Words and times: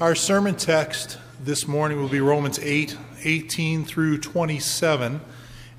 Our 0.00 0.14
sermon 0.14 0.54
text 0.54 1.18
this 1.40 1.66
morning 1.66 2.00
will 2.00 2.08
be 2.08 2.20
Romans 2.20 2.60
8 2.60 2.96
18 3.24 3.84
through 3.84 4.18
27. 4.18 5.20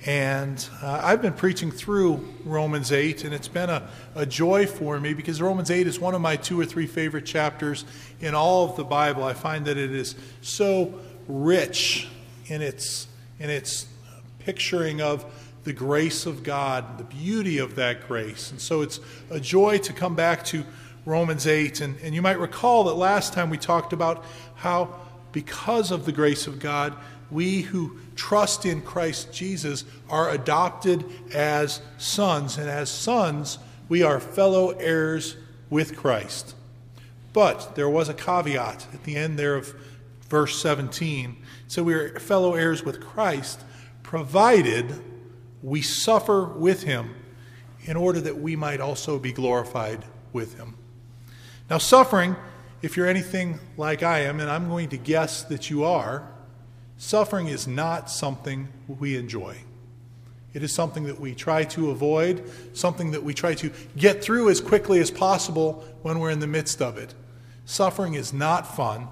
And 0.06 0.70
uh, 0.84 1.00
I've 1.02 1.22
been 1.22 1.32
preaching 1.32 1.72
through 1.72 2.28
Romans 2.44 2.92
8, 2.92 3.24
and 3.24 3.34
it's 3.34 3.48
been 3.48 3.70
a, 3.70 3.88
a 4.16 4.26
joy 4.26 4.68
for 4.68 5.00
me 5.00 5.14
because 5.14 5.42
Romans 5.42 5.72
8 5.72 5.88
is 5.88 6.02
one 6.02 6.16
of 6.16 6.20
my 6.20 6.36
two 6.36 6.60
or 6.60 6.66
three 6.66 6.86
favorite 6.86 7.26
chapters 7.26 7.86
in 8.20 8.36
all 8.36 8.70
of 8.70 8.76
the 8.76 8.84
Bible. 8.84 9.24
I 9.24 9.32
find 9.32 9.64
that 9.68 9.78
it 9.78 9.92
is 9.92 10.16
so 10.42 11.00
rich 11.30 12.10
in 12.48 12.62
its, 12.62 13.08
in 13.40 13.50
its 13.50 13.88
picturing 14.40 15.00
of 15.00 15.24
the 15.64 15.72
grace 15.72 16.26
of 16.26 16.44
God, 16.44 16.98
the 16.98 17.06
beauty 17.06 17.58
of 17.58 17.76
that 17.76 18.06
grace. 18.06 18.52
And 18.52 18.60
so 18.60 18.82
it's 18.82 19.00
a 19.30 19.40
joy 19.40 19.78
to 19.78 19.94
come 19.94 20.16
back 20.16 20.44
to 20.48 20.66
Romans 21.10 21.48
8. 21.48 21.82
And, 21.82 21.98
and 22.02 22.14
you 22.14 22.22
might 22.22 22.40
recall 22.40 22.84
that 22.86 22.94
last 22.94 23.34
time 23.34 23.50
we 23.50 23.58
talked 23.58 23.94
about 23.94 24.24
how, 24.56 24.94
because 25.32 25.90
of 25.90 26.06
the 26.06 26.12
grace 26.12 26.46
of 26.46 26.60
God, 26.60 26.96
we 27.32 27.62
who 27.62 27.98
trust 28.16 28.66
in 28.66 28.82
Christ 28.82 29.34
Jesus 29.34 29.86
are 30.08 30.30
adopted 30.30 31.04
as 31.34 31.82
sons. 31.98 32.58
And 32.58 32.70
as 32.70 32.92
sons, 32.92 33.58
we 33.88 34.04
are 34.04 34.20
fellow 34.20 34.70
heirs 34.70 35.36
with 35.70 35.98
Christ. 35.98 36.56
But 37.34 37.76
there 37.76 37.90
was 37.90 38.08
a 38.08 38.14
caveat 38.14 38.88
at 38.94 39.04
the 39.04 39.16
end 39.16 39.38
there 39.40 39.56
of 39.56 39.74
verse 40.30 40.62
17. 40.62 41.38
So 41.68 41.84
we 41.84 41.96
are 41.96 42.20
fellow 42.20 42.54
heirs 42.54 42.84
with 42.84 43.02
Christ, 43.02 43.64
provided 44.04 45.02
we 45.64 45.82
suffer 45.82 46.46
with 46.46 46.84
him 46.84 47.16
in 47.86 47.98
order 47.98 48.22
that 48.22 48.38
we 48.38 48.56
might 48.56 48.80
also 48.80 49.18
be 49.18 49.32
glorified 49.32 50.06
with 50.34 50.56
him. 50.56 50.76
Now, 51.70 51.78
suffering, 51.78 52.36
if 52.82 52.98
you're 52.98 53.08
anything 53.08 53.60
like 53.78 54.02
I 54.02 54.22
am, 54.22 54.40
and 54.40 54.50
I'm 54.50 54.70
going 54.70 54.90
to 54.90 54.98
guess 54.98 55.44
that 55.44 55.70
you 55.70 55.84
are, 55.84 56.28
suffering 56.98 57.48
is 57.48 57.68
not 57.68 58.10
something 58.10 58.70
we 58.88 59.16
enjoy. 59.16 59.58
It 60.54 60.64
is 60.64 60.74
something 60.74 61.04
that 61.04 61.20
we 61.20 61.36
try 61.36 61.64
to 61.66 61.92
avoid, 61.92 62.44
something 62.74 63.12
that 63.12 63.24
we 63.24 63.36
try 63.36 63.54
to 63.56 63.72
get 63.96 64.24
through 64.24 64.50
as 64.50 64.62
quickly 64.62 65.00
as 65.00 65.12
possible 65.12 65.86
when 66.02 66.20
we're 66.20 66.32
in 66.32 66.40
the 66.40 66.48
midst 66.48 66.82
of 66.82 66.98
it. 66.98 67.14
Suffering 67.66 68.16
is 68.16 68.34
not 68.34 68.76
fun, 68.76 69.08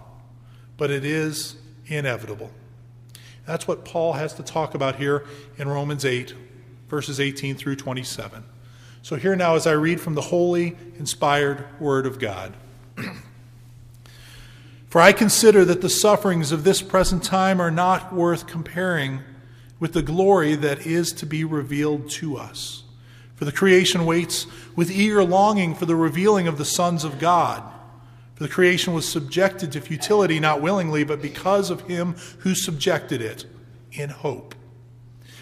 but 0.77 0.89
it 0.89 1.05
is 1.05 1.57
inevitable. 1.85 2.49
That's 3.45 3.67
what 3.67 3.85
Paul 3.85 4.13
has 4.13 4.33
to 4.33 4.43
talk 4.43 4.73
about 4.73 4.95
here 4.95 5.25
in 5.57 5.67
Romans 5.67 6.03
8, 6.03 6.33
verses 6.89 7.19
18 7.19 7.55
through 7.55 7.75
27. 7.75 8.43
So, 9.07 9.15
here 9.15 9.37
now, 9.37 9.55
as 9.55 9.65
I 9.65 9.71
read 9.71 10.01
from 10.01 10.15
the 10.15 10.21
holy, 10.21 10.75
inspired 10.99 11.63
Word 11.79 12.05
of 12.05 12.19
God. 12.19 12.53
For 14.89 14.99
I 14.99 15.13
consider 15.13 15.63
that 15.63 15.79
the 15.79 15.87
sufferings 15.87 16.51
of 16.51 16.65
this 16.65 16.81
present 16.81 17.23
time 17.23 17.61
are 17.61 17.71
not 17.71 18.13
worth 18.13 18.47
comparing 18.47 19.21
with 19.79 19.93
the 19.93 20.01
glory 20.01 20.55
that 20.55 20.85
is 20.85 21.13
to 21.13 21.25
be 21.25 21.45
revealed 21.45 22.09
to 22.09 22.35
us. 22.35 22.83
For 23.35 23.45
the 23.45 23.53
creation 23.53 24.05
waits 24.05 24.45
with 24.75 24.91
eager 24.91 25.23
longing 25.23 25.73
for 25.73 25.85
the 25.85 25.95
revealing 25.95 26.49
of 26.49 26.57
the 26.57 26.65
sons 26.65 27.05
of 27.05 27.17
God. 27.17 27.63
For 28.35 28.43
the 28.43 28.49
creation 28.49 28.91
was 28.91 29.07
subjected 29.07 29.71
to 29.71 29.79
futility 29.79 30.41
not 30.41 30.61
willingly, 30.61 31.05
but 31.05 31.21
because 31.21 31.69
of 31.69 31.87
him 31.87 32.17
who 32.39 32.53
subjected 32.53 33.21
it, 33.21 33.45
in 33.89 34.09
hope 34.09 34.53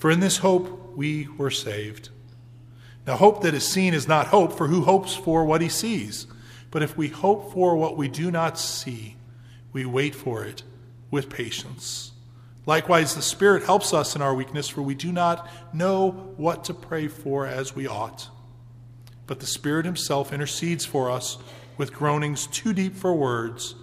For 0.00 0.10
in 0.10 0.20
this 0.20 0.38
hope 0.38 0.96
we 0.96 1.28
were 1.36 1.50
saved. 1.50 2.08
Now, 3.06 3.16
hope 3.16 3.42
that 3.42 3.52
is 3.52 3.68
seen 3.68 3.92
is 3.92 4.08
not 4.08 4.28
hope, 4.28 4.56
for 4.56 4.66
who 4.66 4.80
hopes 4.80 5.14
for 5.14 5.44
what 5.44 5.60
he 5.60 5.68
sees? 5.68 6.26
But 6.70 6.82
if 6.82 6.96
we 6.96 7.08
hope 7.08 7.52
for 7.52 7.76
what 7.76 7.98
we 7.98 8.08
do 8.08 8.30
not 8.30 8.58
see, 8.58 9.16
we 9.74 9.84
wait 9.84 10.14
for 10.14 10.42
it 10.42 10.62
with 11.10 11.28
patience. 11.28 12.12
Likewise, 12.64 13.14
the 13.14 13.20
Spirit 13.20 13.64
helps 13.64 13.92
us 13.92 14.16
in 14.16 14.22
our 14.22 14.34
weakness, 14.34 14.70
for 14.70 14.80
we 14.80 14.94
do 14.94 15.12
not 15.12 15.46
know 15.74 16.32
what 16.38 16.64
to 16.64 16.72
pray 16.72 17.06
for 17.06 17.46
as 17.46 17.76
we 17.76 17.86
ought. 17.86 18.28
But 19.26 19.40
the 19.40 19.46
Spirit 19.46 19.84
Himself 19.84 20.32
intercedes 20.32 20.86
for 20.86 21.10
us 21.10 21.36
with 21.76 21.92
groanings 21.92 22.46
too 22.46 22.72
deep 22.72 22.96
for 22.96 23.14
words 23.14 23.74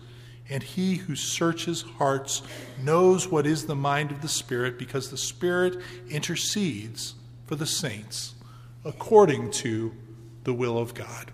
and 0.50 0.64
he 0.64 0.96
who 0.96 1.16
searches 1.16 1.82
hearts 1.98 2.42
knows 2.82 3.28
what 3.28 3.46
is 3.46 3.66
the 3.66 3.76
mind 3.76 4.12
of 4.12 4.22
the 4.22 4.30
Spirit, 4.30 4.78
because 4.80 5.10
the 5.10 5.18
Spirit 5.18 5.78
intercedes 6.10 7.16
for 7.46 7.56
the 7.56 7.66
saints 7.66 8.36
according 8.86 9.52
to 9.52 9.94
the 10.44 10.54
will 10.54 10.78
of 10.78 10.94
God. 10.94 11.32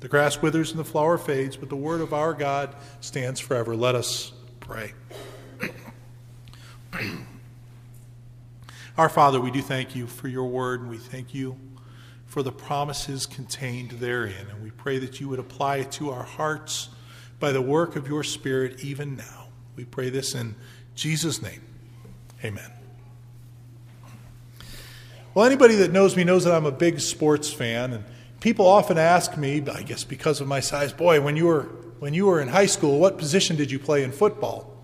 The 0.00 0.08
grass 0.08 0.42
withers 0.42 0.70
and 0.70 0.80
the 0.80 0.84
flower 0.84 1.16
fades, 1.16 1.56
but 1.56 1.68
the 1.68 1.76
word 1.76 2.00
of 2.00 2.12
our 2.12 2.34
God 2.34 2.74
stands 3.00 3.40
forever. 3.40 3.76
Let 3.76 3.94
us 3.94 4.32
pray. 4.60 4.92
our 8.98 9.08
Father, 9.08 9.40
we 9.40 9.50
do 9.50 9.62
thank 9.62 9.96
you 9.96 10.06
for 10.06 10.28
your 10.28 10.46
word, 10.46 10.80
and 10.80 10.90
we 10.90 10.98
thank 10.98 11.32
you 11.32 11.56
for 12.26 12.42
the 12.42 12.52
promises 12.52 13.26
contained 13.26 13.92
therein. 13.92 14.46
And 14.50 14.62
we 14.62 14.70
pray 14.72 14.98
that 14.98 15.20
you 15.20 15.28
would 15.28 15.38
apply 15.38 15.76
it 15.76 15.92
to 15.92 16.10
our 16.10 16.24
hearts 16.24 16.88
by 17.44 17.52
the 17.52 17.60
work 17.60 17.94
of 17.94 18.08
your 18.08 18.24
Spirit 18.24 18.82
even 18.82 19.16
now. 19.16 19.48
We 19.76 19.84
pray 19.84 20.08
this 20.08 20.34
in 20.34 20.54
Jesus' 20.94 21.42
name. 21.42 21.60
Amen. 22.42 22.70
Well, 25.34 25.44
anybody 25.44 25.74
that 25.74 25.92
knows 25.92 26.16
me 26.16 26.24
knows 26.24 26.44
that 26.44 26.54
I'm 26.54 26.64
a 26.64 26.72
big 26.72 27.00
sports 27.00 27.52
fan, 27.52 27.92
and 27.92 28.04
people 28.40 28.66
often 28.66 28.96
ask 28.96 29.36
me, 29.36 29.62
I 29.70 29.82
guess 29.82 30.04
because 30.04 30.40
of 30.40 30.48
my 30.48 30.60
size, 30.60 30.94
boy, 30.94 31.20
when 31.20 31.36
you 31.36 31.44
were 31.44 31.64
when 31.98 32.14
you 32.14 32.24
were 32.24 32.40
in 32.40 32.48
high 32.48 32.64
school, 32.64 32.98
what 32.98 33.18
position 33.18 33.56
did 33.56 33.70
you 33.70 33.78
play 33.78 34.04
in 34.04 34.10
football? 34.10 34.74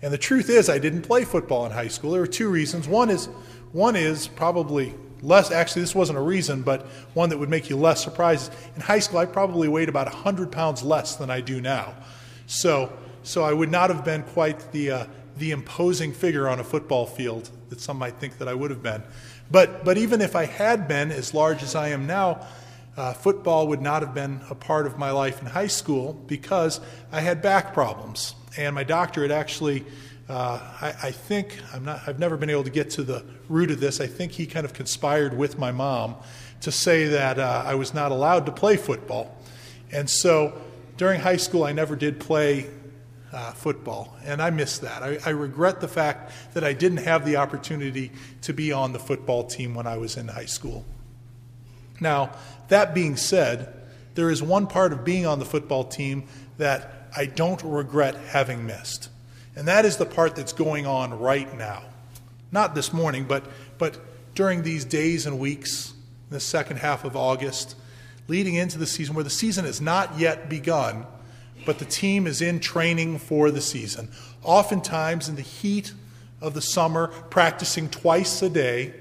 And 0.00 0.10
the 0.10 0.16
truth 0.16 0.48
is, 0.48 0.70
I 0.70 0.78
didn't 0.78 1.02
play 1.02 1.26
football 1.26 1.66
in 1.66 1.72
high 1.72 1.88
school. 1.88 2.12
There 2.12 2.22
were 2.22 2.26
two 2.26 2.48
reasons. 2.48 2.88
One 2.88 3.10
is 3.10 3.26
one 3.72 3.96
is 3.96 4.28
probably 4.28 4.94
less, 5.22 5.50
actually, 5.50 5.82
this 5.82 5.94
wasn't 5.94 6.18
a 6.18 6.22
reason, 6.22 6.62
but 6.62 6.82
one 7.14 7.28
that 7.30 7.38
would 7.38 7.48
make 7.48 7.70
you 7.70 7.76
less 7.76 8.02
surprised. 8.02 8.52
In 8.74 8.82
high 8.82 8.98
school, 8.98 9.18
I 9.18 9.26
probably 9.26 9.68
weighed 9.68 9.88
about 9.88 10.06
100 10.06 10.50
pounds 10.50 10.82
less 10.82 11.16
than 11.16 11.30
I 11.30 11.40
do 11.40 11.60
now. 11.60 11.94
So, 12.46 12.92
so 13.22 13.44
I 13.44 13.52
would 13.52 13.70
not 13.70 13.90
have 13.90 14.04
been 14.04 14.24
quite 14.24 14.72
the, 14.72 14.90
uh, 14.90 15.06
the 15.38 15.52
imposing 15.52 16.12
figure 16.12 16.48
on 16.48 16.58
a 16.58 16.64
football 16.64 17.06
field 17.06 17.48
that 17.68 17.80
some 17.80 17.98
might 17.98 18.16
think 18.16 18.38
that 18.38 18.48
I 18.48 18.54
would 18.54 18.70
have 18.70 18.82
been. 18.82 19.02
But, 19.50 19.84
but 19.84 19.96
even 19.96 20.20
if 20.20 20.34
I 20.34 20.46
had 20.46 20.88
been 20.88 21.12
as 21.12 21.32
large 21.32 21.62
as 21.62 21.74
I 21.74 21.88
am 21.88 22.06
now, 22.06 22.46
uh, 22.96 23.12
football 23.14 23.68
would 23.68 23.80
not 23.80 24.02
have 24.02 24.14
been 24.14 24.40
a 24.50 24.54
part 24.54 24.86
of 24.86 24.98
my 24.98 25.10
life 25.10 25.40
in 25.40 25.46
high 25.46 25.66
school 25.68 26.12
because 26.26 26.80
I 27.10 27.20
had 27.20 27.40
back 27.40 27.72
problems. 27.72 28.34
And 28.56 28.74
my 28.74 28.84
doctor 28.84 29.22
had 29.22 29.30
actually 29.30 29.84
uh, 30.28 30.60
I, 30.80 30.94
I, 31.02 31.10
think 31.10 31.58
I'm 31.74 31.84
not, 31.84 32.02
I've 32.06 32.18
never 32.18 32.36
been 32.36 32.50
able 32.50 32.64
to 32.64 32.70
get 32.70 32.90
to 32.90 33.02
the 33.02 33.24
root 33.48 33.70
of 33.70 33.80
this. 33.80 34.00
I 34.00 34.06
think 34.06 34.32
he 34.32 34.46
kind 34.46 34.64
of 34.64 34.72
conspired 34.72 35.36
with 35.36 35.58
my 35.58 35.72
mom 35.72 36.16
to 36.60 36.72
say 36.72 37.08
that 37.08 37.38
uh, 37.38 37.64
I 37.66 37.74
was 37.74 37.92
not 37.92 38.12
allowed 38.12 38.46
to 38.46 38.52
play 38.52 38.76
football. 38.76 39.36
And 39.90 40.08
so 40.08 40.60
during 40.96 41.20
high 41.20 41.36
school, 41.36 41.64
I 41.64 41.72
never 41.72 41.96
did 41.96 42.20
play 42.20 42.70
uh, 43.32 43.52
football, 43.52 44.16
and 44.24 44.42
I 44.42 44.50
miss 44.50 44.78
that. 44.80 45.02
I, 45.02 45.18
I, 45.24 45.30
regret 45.30 45.80
the 45.80 45.88
fact 45.88 46.32
that 46.52 46.64
I 46.64 46.74
didn't 46.74 46.98
have 46.98 47.24
the 47.24 47.36
opportunity 47.36 48.12
to 48.42 48.52
be 48.52 48.72
on 48.72 48.92
the 48.92 48.98
football 48.98 49.44
team 49.44 49.74
when 49.74 49.86
I 49.86 49.96
was 49.96 50.18
in 50.18 50.28
high 50.28 50.44
school. 50.44 50.84
Now, 51.98 52.32
that 52.68 52.94
being 52.94 53.16
said, 53.16 53.72
there 54.14 54.30
is 54.30 54.42
one 54.42 54.66
part 54.66 54.92
of 54.92 55.02
being 55.02 55.24
on 55.24 55.38
the 55.38 55.46
football 55.46 55.84
team 55.84 56.24
that 56.58 57.08
I 57.16 57.24
don't 57.24 57.62
regret 57.62 58.16
having 58.16 58.66
missed. 58.66 59.08
And 59.54 59.68
that 59.68 59.84
is 59.84 59.96
the 59.96 60.06
part 60.06 60.34
that's 60.36 60.52
going 60.52 60.86
on 60.86 61.18
right 61.18 61.52
now. 61.56 61.82
Not 62.50 62.74
this 62.74 62.92
morning, 62.92 63.24
but, 63.24 63.44
but 63.78 63.98
during 64.34 64.62
these 64.62 64.84
days 64.84 65.26
and 65.26 65.38
weeks, 65.38 65.94
the 66.30 66.40
second 66.40 66.78
half 66.78 67.04
of 67.04 67.16
August, 67.16 67.76
leading 68.28 68.54
into 68.54 68.78
the 68.78 68.86
season 68.86 69.14
where 69.14 69.24
the 69.24 69.30
season 69.30 69.64
has 69.64 69.80
not 69.80 70.18
yet 70.18 70.48
begun, 70.48 71.06
but 71.66 71.78
the 71.78 71.84
team 71.84 72.26
is 72.26 72.40
in 72.40 72.60
training 72.60 73.18
for 73.18 73.50
the 73.50 73.60
season. 73.60 74.08
Oftentimes, 74.42 75.28
in 75.28 75.36
the 75.36 75.42
heat 75.42 75.92
of 76.40 76.54
the 76.54 76.62
summer, 76.62 77.08
practicing 77.30 77.88
twice 77.88 78.42
a 78.42 78.50
day 78.50 78.94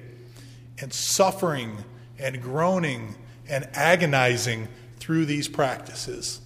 and 0.80 0.94
suffering 0.94 1.78
and 2.20 2.42
groaning 2.42 3.16
and 3.50 3.68
agonizing 3.74 4.68
through 5.00 5.26
these 5.26 5.48
practices. 5.48 6.42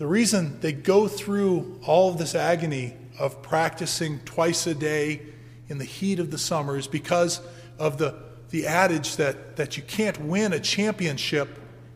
The 0.00 0.06
reason 0.06 0.58
they 0.60 0.72
go 0.72 1.08
through 1.08 1.78
all 1.84 2.08
of 2.08 2.16
this 2.16 2.34
agony 2.34 2.96
of 3.18 3.42
practicing 3.42 4.20
twice 4.20 4.66
a 4.66 4.74
day 4.74 5.20
in 5.68 5.76
the 5.76 5.84
heat 5.84 6.18
of 6.18 6.30
the 6.30 6.38
summer 6.38 6.78
is 6.78 6.86
because 6.86 7.42
of 7.78 7.98
the, 7.98 8.14
the 8.48 8.66
adage 8.66 9.16
that, 9.16 9.56
that 9.56 9.76
you 9.76 9.82
can't 9.82 10.18
win 10.18 10.54
a 10.54 10.58
championship 10.58 11.50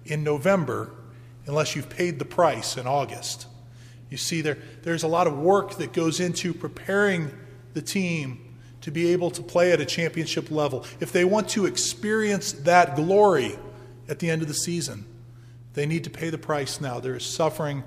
in 0.04 0.22
November 0.22 0.90
unless 1.46 1.74
you've 1.74 1.88
paid 1.88 2.18
the 2.18 2.26
price 2.26 2.76
in 2.76 2.86
August. 2.86 3.46
You 4.10 4.18
see, 4.18 4.42
there, 4.42 4.58
there's 4.82 5.02
a 5.02 5.08
lot 5.08 5.26
of 5.26 5.38
work 5.38 5.76
that 5.76 5.94
goes 5.94 6.20
into 6.20 6.52
preparing 6.52 7.30
the 7.72 7.80
team 7.80 8.54
to 8.82 8.90
be 8.90 9.12
able 9.12 9.30
to 9.30 9.42
play 9.42 9.72
at 9.72 9.80
a 9.80 9.86
championship 9.86 10.50
level. 10.50 10.84
If 11.00 11.10
they 11.10 11.24
want 11.24 11.48
to 11.50 11.64
experience 11.64 12.52
that 12.52 12.96
glory 12.96 13.58
at 14.10 14.18
the 14.18 14.28
end 14.28 14.42
of 14.42 14.48
the 14.48 14.52
season, 14.52 15.06
they 15.74 15.86
need 15.86 16.04
to 16.04 16.10
pay 16.10 16.30
the 16.30 16.38
price 16.38 16.80
now. 16.80 17.00
There 17.00 17.16
is 17.16 17.26
suffering 17.26 17.84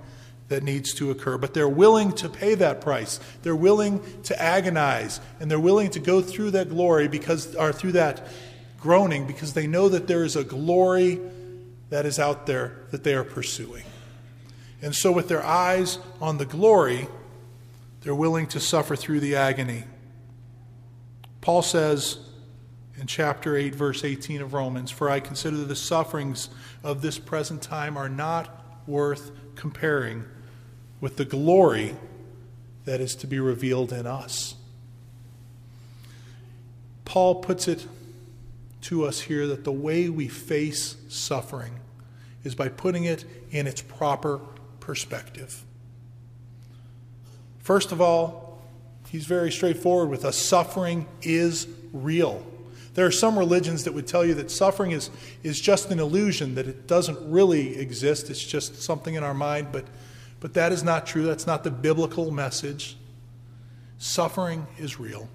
that 0.50 0.64
needs 0.64 0.94
to 0.94 1.12
occur, 1.12 1.38
but 1.38 1.54
they're 1.54 1.68
willing 1.68 2.12
to 2.14 2.30
pay 2.30 2.56
that 2.56 2.80
price. 2.80 3.20
They're 3.44 3.56
willing 3.56 4.02
to 4.24 4.42
agonize, 4.42 5.20
and 5.40 5.52
they're 5.52 5.60
willing 5.60 5.90
to 5.92 6.00
go 6.00 6.22
through 6.22 6.52
that 6.52 6.70
glory 6.70 7.08
because, 7.08 7.56
or 7.56 7.74
through 7.74 7.94
that 7.94 8.28
groaning, 8.80 9.28
because 9.28 9.54
they 9.54 9.68
know 9.68 9.90
that 9.90 10.08
there 10.08 10.24
is 10.24 10.36
a 10.36 10.44
glory 10.44 11.20
that 11.90 12.06
is 12.06 12.20
out 12.20 12.46
there 12.46 12.86
that 12.92 13.04
they 13.04 13.14
are 13.14 13.24
pursuing. 13.24 13.84
And 14.82 14.96
so, 14.96 15.12
with 15.12 15.28
their 15.28 15.44
eyes 15.44 16.00
on 16.22 16.38
the 16.38 16.46
glory, 16.46 17.08
they're 18.02 18.16
willing 18.16 18.48
to 18.48 18.60
suffer 18.60 18.96
through 18.96 19.20
the 19.20 19.36
agony. 19.36 19.84
Paul 21.42 21.62
says 21.62 22.20
in 23.00 23.08
chapter 23.08 23.56
8, 23.56 23.76
verse 23.76 24.04
18 24.04 24.42
of 24.42 24.54
Romans 24.54 24.92
For 24.92 25.10
I 25.10 25.20
consider 25.20 25.58
the 25.58 25.76
sufferings 25.76 26.50
of 26.84 27.02
this 27.02 27.20
present 27.20 27.62
time 27.62 27.98
are 27.98 28.10
not 28.10 28.64
worth 28.88 29.32
comparing 29.56 30.24
with 31.02 31.18
the 31.18 31.26
glory 31.26 31.96
that 32.86 33.02
is 33.02 33.16
to 33.16 33.28
be 33.28 33.40
revealed 33.40 33.92
in 33.92 34.08
us. 34.08 34.56
Paul 37.06 37.36
puts 37.36 37.68
it 37.68 37.86
to 38.82 39.06
us 39.06 39.22
here 39.22 39.48
that 39.48 39.64
the 39.64 39.72
way 39.72 40.10
we 40.10 40.28
face 40.28 40.96
suffering 41.10 41.80
is 42.44 42.56
by 42.56 42.70
putting 42.70 43.04
it 43.04 43.26
in 43.52 43.68
its 43.68 43.82
proper 43.82 44.40
perspective. 44.80 45.64
First 47.60 47.92
of 47.92 48.00
all, 48.00 48.62
he's 49.10 49.26
very 49.26 49.52
straightforward 49.52 50.10
with 50.10 50.24
us 50.24 50.38
suffering 50.38 51.06
is 51.22 51.68
real. 51.92 52.46
There 52.98 53.06
are 53.06 53.12
some 53.12 53.38
religions 53.38 53.84
that 53.84 53.94
would 53.94 54.08
tell 54.08 54.26
you 54.26 54.34
that 54.34 54.50
suffering 54.50 54.90
is, 54.90 55.12
is 55.44 55.62
just 55.62 55.92
an 55.92 56.00
illusion, 56.00 56.56
that 56.56 56.66
it 56.66 56.88
doesn't 56.88 57.32
really 57.32 57.78
exist, 57.78 58.32
it's 58.32 58.44
just 58.44 58.82
something 58.82 59.14
in 59.14 59.24
our 59.24 59.36
mind, 59.36 59.68
but, 59.72 59.86
but 60.40 60.56
that 60.56 60.72
is 60.72 60.82
not 60.84 61.06
true. 61.06 61.22
That's 61.22 61.46
not 61.46 61.64
the 61.64 61.70
biblical 61.70 62.32
message. 62.32 62.98
Suffering 64.00 64.66
is 64.80 65.00
real, 65.00 65.30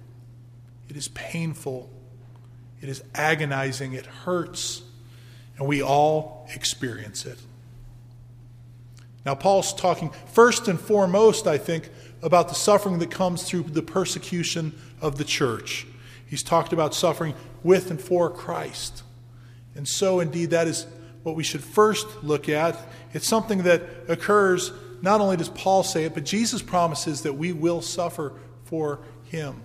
it 0.89 0.97
is 0.97 1.07
painful, 1.07 1.89
it 2.81 2.89
is 2.89 3.01
agonizing, 3.15 3.93
it 3.93 4.07
hurts, 4.07 4.81
and 5.57 5.65
we 5.65 5.81
all 5.81 6.45
experience 6.53 7.25
it. 7.25 7.39
Now, 9.25 9.35
Paul's 9.35 9.73
talking 9.73 10.11
first 10.33 10.67
and 10.67 10.77
foremost, 10.77 11.47
I 11.47 11.57
think, 11.57 11.89
about 12.21 12.49
the 12.49 12.55
suffering 12.55 12.99
that 12.99 13.09
comes 13.09 13.43
through 13.43 13.63
the 13.63 13.81
persecution 13.81 14.77
of 14.99 15.17
the 15.17 15.23
church. 15.23 15.87
He's 16.27 16.43
talked 16.43 16.73
about 16.73 16.93
suffering 16.93 17.35
with 17.63 17.91
and 17.91 18.01
for 18.01 18.29
Christ. 18.29 19.03
And 19.75 19.87
so, 19.87 20.19
indeed, 20.19 20.51
that 20.51 20.67
is 20.67 20.85
what 21.23 21.35
we 21.35 21.43
should 21.43 21.63
first 21.63 22.07
look 22.23 22.49
at. 22.49 22.77
It's 23.13 23.27
something 23.27 23.63
that 23.63 23.81
occurs, 24.07 24.71
not 25.01 25.21
only 25.21 25.37
does 25.37 25.49
Paul 25.49 25.83
say 25.83 26.05
it, 26.05 26.13
but 26.13 26.25
Jesus 26.25 26.61
promises 26.61 27.21
that 27.23 27.33
we 27.33 27.53
will 27.53 27.81
suffer 27.81 28.33
for 28.65 28.99
him. 29.25 29.61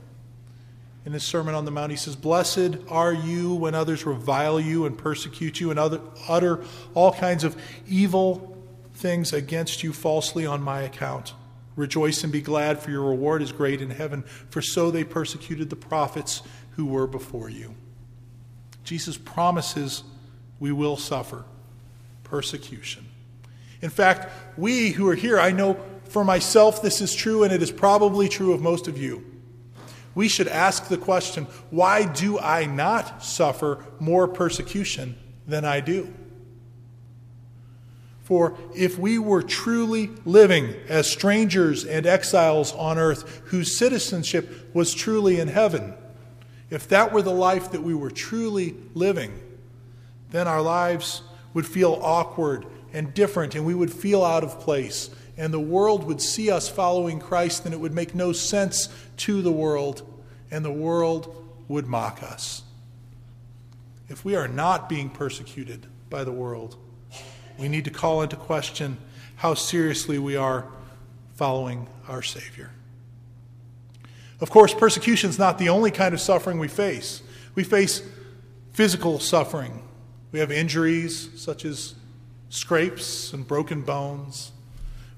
In 1.04 1.12
his 1.12 1.24
Sermon 1.24 1.54
on 1.54 1.64
the 1.64 1.70
Mount, 1.70 1.90
he 1.90 1.96
says, 1.96 2.16
Blessed 2.16 2.76
are 2.88 3.12
you 3.12 3.54
when 3.54 3.74
others 3.74 4.04
revile 4.04 4.60
you 4.60 4.84
and 4.84 4.96
persecute 4.96 5.60
you 5.60 5.70
and 5.70 5.78
other, 5.78 6.00
utter 6.28 6.62
all 6.94 7.12
kinds 7.12 7.44
of 7.44 7.56
evil 7.88 8.56
things 8.94 9.32
against 9.32 9.82
you 9.82 9.92
falsely 9.92 10.44
on 10.44 10.60
my 10.60 10.82
account. 10.82 11.34
Rejoice 11.76 12.24
and 12.24 12.32
be 12.32 12.42
glad, 12.42 12.80
for 12.80 12.90
your 12.90 13.08
reward 13.08 13.40
is 13.40 13.52
great 13.52 13.80
in 13.80 13.90
heaven, 13.90 14.22
for 14.50 14.60
so 14.60 14.90
they 14.90 15.04
persecuted 15.04 15.70
the 15.70 15.76
prophets 15.76 16.42
who 16.72 16.84
were 16.84 17.06
before 17.06 17.48
you. 17.48 17.74
Jesus 18.88 19.18
promises 19.18 20.02
we 20.58 20.72
will 20.72 20.96
suffer 20.96 21.44
persecution. 22.24 23.04
In 23.82 23.90
fact, 23.90 24.32
we 24.56 24.88
who 24.92 25.06
are 25.10 25.14
here, 25.14 25.38
I 25.38 25.50
know 25.50 25.78
for 26.04 26.24
myself 26.24 26.80
this 26.80 27.02
is 27.02 27.14
true, 27.14 27.44
and 27.44 27.52
it 27.52 27.62
is 27.62 27.70
probably 27.70 28.30
true 28.30 28.54
of 28.54 28.62
most 28.62 28.88
of 28.88 28.96
you. 28.96 29.22
We 30.14 30.26
should 30.26 30.48
ask 30.48 30.88
the 30.88 30.96
question 30.96 31.44
why 31.68 32.06
do 32.06 32.38
I 32.38 32.64
not 32.64 33.22
suffer 33.22 33.84
more 34.00 34.26
persecution 34.26 35.16
than 35.46 35.66
I 35.66 35.80
do? 35.80 36.10
For 38.22 38.56
if 38.74 38.98
we 38.98 39.18
were 39.18 39.42
truly 39.42 40.08
living 40.24 40.74
as 40.88 41.10
strangers 41.10 41.84
and 41.84 42.06
exiles 42.06 42.72
on 42.72 42.96
earth, 42.96 43.42
whose 43.48 43.76
citizenship 43.76 44.74
was 44.74 44.94
truly 44.94 45.40
in 45.40 45.48
heaven, 45.48 45.92
if 46.70 46.88
that 46.88 47.12
were 47.12 47.22
the 47.22 47.30
life 47.30 47.72
that 47.72 47.82
we 47.82 47.94
were 47.94 48.10
truly 48.10 48.74
living, 48.94 49.40
then 50.30 50.46
our 50.46 50.60
lives 50.60 51.22
would 51.54 51.66
feel 51.66 51.98
awkward 52.02 52.66
and 52.92 53.14
different, 53.14 53.54
and 53.54 53.64
we 53.64 53.74
would 53.74 53.92
feel 53.92 54.24
out 54.24 54.44
of 54.44 54.60
place. 54.60 55.10
And 55.36 55.52
the 55.52 55.60
world 55.60 56.04
would 56.04 56.20
see 56.20 56.50
us 56.50 56.68
following 56.68 57.20
Christ, 57.20 57.64
and 57.64 57.72
it 57.72 57.78
would 57.78 57.94
make 57.94 58.14
no 58.14 58.32
sense 58.32 58.88
to 59.18 59.40
the 59.40 59.52
world, 59.52 60.02
and 60.50 60.64
the 60.64 60.72
world 60.72 61.34
would 61.68 61.86
mock 61.86 62.22
us. 62.22 62.62
If 64.08 64.24
we 64.24 64.34
are 64.36 64.48
not 64.48 64.88
being 64.88 65.10
persecuted 65.10 65.86
by 66.10 66.24
the 66.24 66.32
world, 66.32 66.76
we 67.58 67.68
need 67.68 67.84
to 67.84 67.90
call 67.90 68.22
into 68.22 68.36
question 68.36 68.98
how 69.36 69.54
seriously 69.54 70.18
we 70.18 70.36
are 70.36 70.66
following 71.34 71.88
our 72.08 72.22
Savior. 72.22 72.70
Of 74.40 74.50
course, 74.50 74.72
persecution 74.72 75.30
is 75.30 75.38
not 75.38 75.58
the 75.58 75.68
only 75.68 75.90
kind 75.90 76.14
of 76.14 76.20
suffering 76.20 76.58
we 76.58 76.68
face. 76.68 77.22
We 77.54 77.64
face 77.64 78.02
physical 78.72 79.18
suffering. 79.18 79.82
We 80.30 80.38
have 80.38 80.52
injuries 80.52 81.30
such 81.36 81.64
as 81.64 81.94
scrapes 82.48 83.32
and 83.32 83.46
broken 83.46 83.82
bones. 83.82 84.52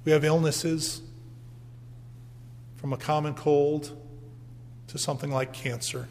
We 0.04 0.12
have 0.12 0.24
illnesses 0.24 1.02
from 2.76 2.92
a 2.94 2.96
common 2.96 3.34
cold 3.34 3.94
to 4.88 4.98
something 4.98 5.30
like 5.30 5.52
cancer. 5.52 6.08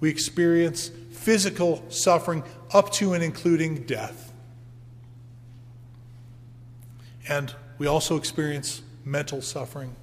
We 0.00 0.10
experience 0.10 0.90
physical 1.12 1.84
suffering 1.88 2.42
up 2.72 2.90
to 2.94 3.12
and 3.12 3.22
including 3.22 3.84
death. 3.84 4.32
And 7.28 7.54
we 7.78 7.86
also 7.86 8.16
experience 8.16 8.82
mental 9.04 9.40
suffering 9.40 9.94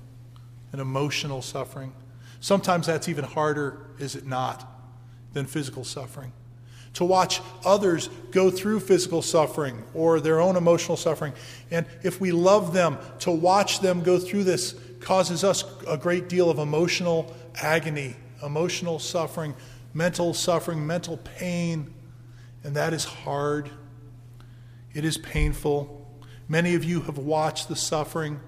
and 0.72 0.82
emotional 0.82 1.42
suffering. 1.42 1.94
Sometimes 2.40 2.88
that's 2.88 3.08
even 3.08 3.24
harder, 3.24 3.78
is 4.00 4.16
it 4.16 4.26
not, 4.26 4.68
than 5.34 5.46
physical 5.46 5.84
suffering. 5.84 6.32
To 6.96 7.06
watch 7.06 7.42
others 7.64 8.10
go 8.32 8.52
through 8.52 8.82
physical 8.82 9.22
suffering 9.22 9.82
or 9.94 10.20
their 10.20 10.42
own 10.42 10.58
emotional 10.58 10.98
suffering. 10.98 11.34
And 11.70 11.86
if 12.04 12.20
we 12.20 12.32
love 12.32 12.74
them, 12.74 12.98
to 13.20 13.32
watch 13.32 13.80
them 13.80 14.02
go 14.02 14.20
through 14.20 14.44
this 14.44 14.76
causes 15.00 15.44
us 15.44 15.64
a 15.88 15.98
great 15.98 16.28
deal 16.28 16.50
of 16.50 16.60
emotional 16.60 17.34
agony, 17.62 18.16
emotional 18.44 19.00
suffering, 19.00 19.56
mental 19.94 20.34
suffering, 20.34 20.86
mental 20.86 21.18
pain. 21.18 21.94
And 22.64 22.76
that 22.76 22.94
is 22.94 23.06
hard. 23.06 23.70
It 24.94 25.06
is 25.06 25.18
painful. 25.18 26.06
Many 26.50 26.76
of 26.76 26.84
you 26.84 27.02
have 27.02 27.18
watched 27.18 27.70
the 27.70 27.76
suffering 27.76 28.40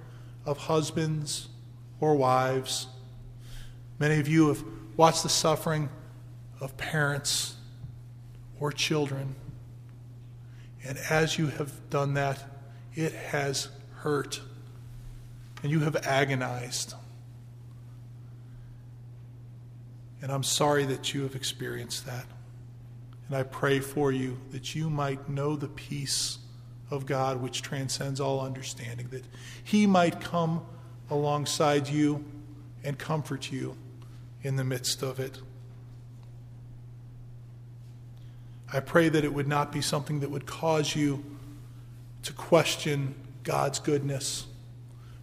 of 0.45 0.57
husbands 0.57 1.47
or 2.03 2.15
wives. 2.15 2.87
Many 3.97 4.19
of 4.19 4.27
you 4.27 4.49
have 4.49 4.61
watched 4.97 5.23
the 5.23 5.29
suffering 5.29 5.89
of 6.59 6.75
parents 6.75 7.55
or 8.59 8.73
children. 8.73 9.35
And 10.83 10.97
as 11.09 11.37
you 11.37 11.47
have 11.47 11.89
done 11.89 12.15
that, 12.15 12.43
it 12.93 13.13
has 13.13 13.69
hurt. 13.95 14.41
And 15.61 15.71
you 15.71 15.79
have 15.79 15.95
agonized. 15.95 16.93
And 20.21 20.29
I'm 20.29 20.43
sorry 20.43 20.83
that 20.87 21.13
you 21.13 21.23
have 21.23 21.35
experienced 21.35 22.05
that. 22.05 22.25
And 23.29 23.37
I 23.37 23.43
pray 23.43 23.79
for 23.79 24.11
you 24.11 24.37
that 24.51 24.75
you 24.75 24.89
might 24.89 25.29
know 25.29 25.55
the 25.55 25.69
peace 25.69 26.37
of 26.91 27.05
God 27.05 27.41
which 27.41 27.61
transcends 27.61 28.19
all 28.19 28.41
understanding, 28.41 29.07
that 29.11 29.23
He 29.63 29.87
might 29.87 30.19
come 30.19 30.65
alongside 31.13 31.87
you 31.87 32.25
and 32.83 32.97
comfort 32.97 33.51
you 33.51 33.77
in 34.41 34.55
the 34.55 34.63
midst 34.63 35.01
of 35.01 35.19
it. 35.19 35.39
I 38.71 38.79
pray 38.79 39.07
that 39.07 39.23
it 39.23 39.33
would 39.33 39.47
not 39.47 39.71
be 39.71 39.81
something 39.81 40.21
that 40.21 40.31
would 40.31 40.47
cause 40.47 40.95
you 40.95 41.23
to 42.23 42.33
question 42.33 43.13
God's 43.43 43.79
goodness. 43.79 44.47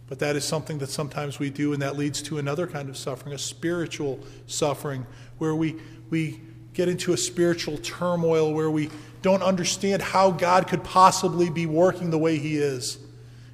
But 0.07 0.19
that 0.19 0.35
is 0.35 0.45
something 0.45 0.77
that 0.79 0.89
sometimes 0.89 1.37
we 1.37 1.49
do, 1.49 1.73
and 1.73 1.81
that 1.81 1.97
leads 1.97 2.21
to 2.23 2.37
another 2.37 2.65
kind 2.65 2.89
of 2.89 2.97
suffering, 2.97 3.33
a 3.33 3.37
spiritual 3.37 4.19
suffering, 4.47 5.05
where 5.37 5.55
we, 5.55 5.75
we 6.09 6.39
get 6.73 6.87
into 6.87 7.11
a 7.11 7.17
spiritual 7.17 7.77
turmoil 7.77 8.53
where 8.53 8.71
we 8.71 8.89
don't 9.21 9.43
understand 9.43 10.01
how 10.01 10.31
God 10.31 10.67
could 10.67 10.83
possibly 10.83 11.49
be 11.49 11.65
working 11.65 12.09
the 12.09 12.17
way 12.17 12.37
He 12.37 12.57
is. 12.57 12.97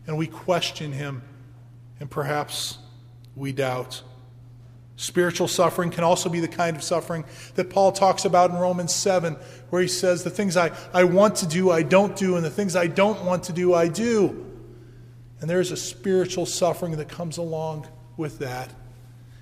And 0.06 0.18
we 0.18 0.28
question 0.28 0.92
Him, 0.92 1.22
and 2.00 2.10
perhaps 2.10 2.78
we 3.36 3.52
doubt. 3.52 4.02
Spiritual 4.96 5.48
suffering 5.48 5.92
can 5.92 6.04
also 6.04 6.28
be 6.28 6.40
the 6.40 6.48
kind 6.48 6.76
of 6.76 6.84
suffering 6.84 7.24
that 7.54 7.70
Paul 7.70 7.92
talks 7.92 8.26
about 8.26 8.50
in 8.50 8.58
Romans 8.58 8.94
7, 8.96 9.36
where 9.70 9.82
he 9.82 9.88
says, 9.88 10.24
The 10.24 10.32
things 10.32 10.58
I, 10.58 10.72
I 10.92 11.04
want 11.04 11.36
to 11.38 11.48
do, 11.48 11.70
I 11.70 11.84
don't 11.84 12.16
do, 12.16 12.36
and 12.36 12.44
the 12.44 12.50
things 12.50 12.76
I 12.76 12.88
don't 12.88 13.24
want 13.24 13.44
to 13.44 13.54
do, 13.54 13.76
I 13.76 13.90
do. 13.90 14.44
And 15.40 15.48
there's 15.48 15.72
a 15.72 15.78
spiritual 15.78 16.48
suffering 16.48 16.98
that 16.98 17.10
comes 17.10 17.38
along 17.38 17.88
with 18.18 18.40
that. 18.40 18.74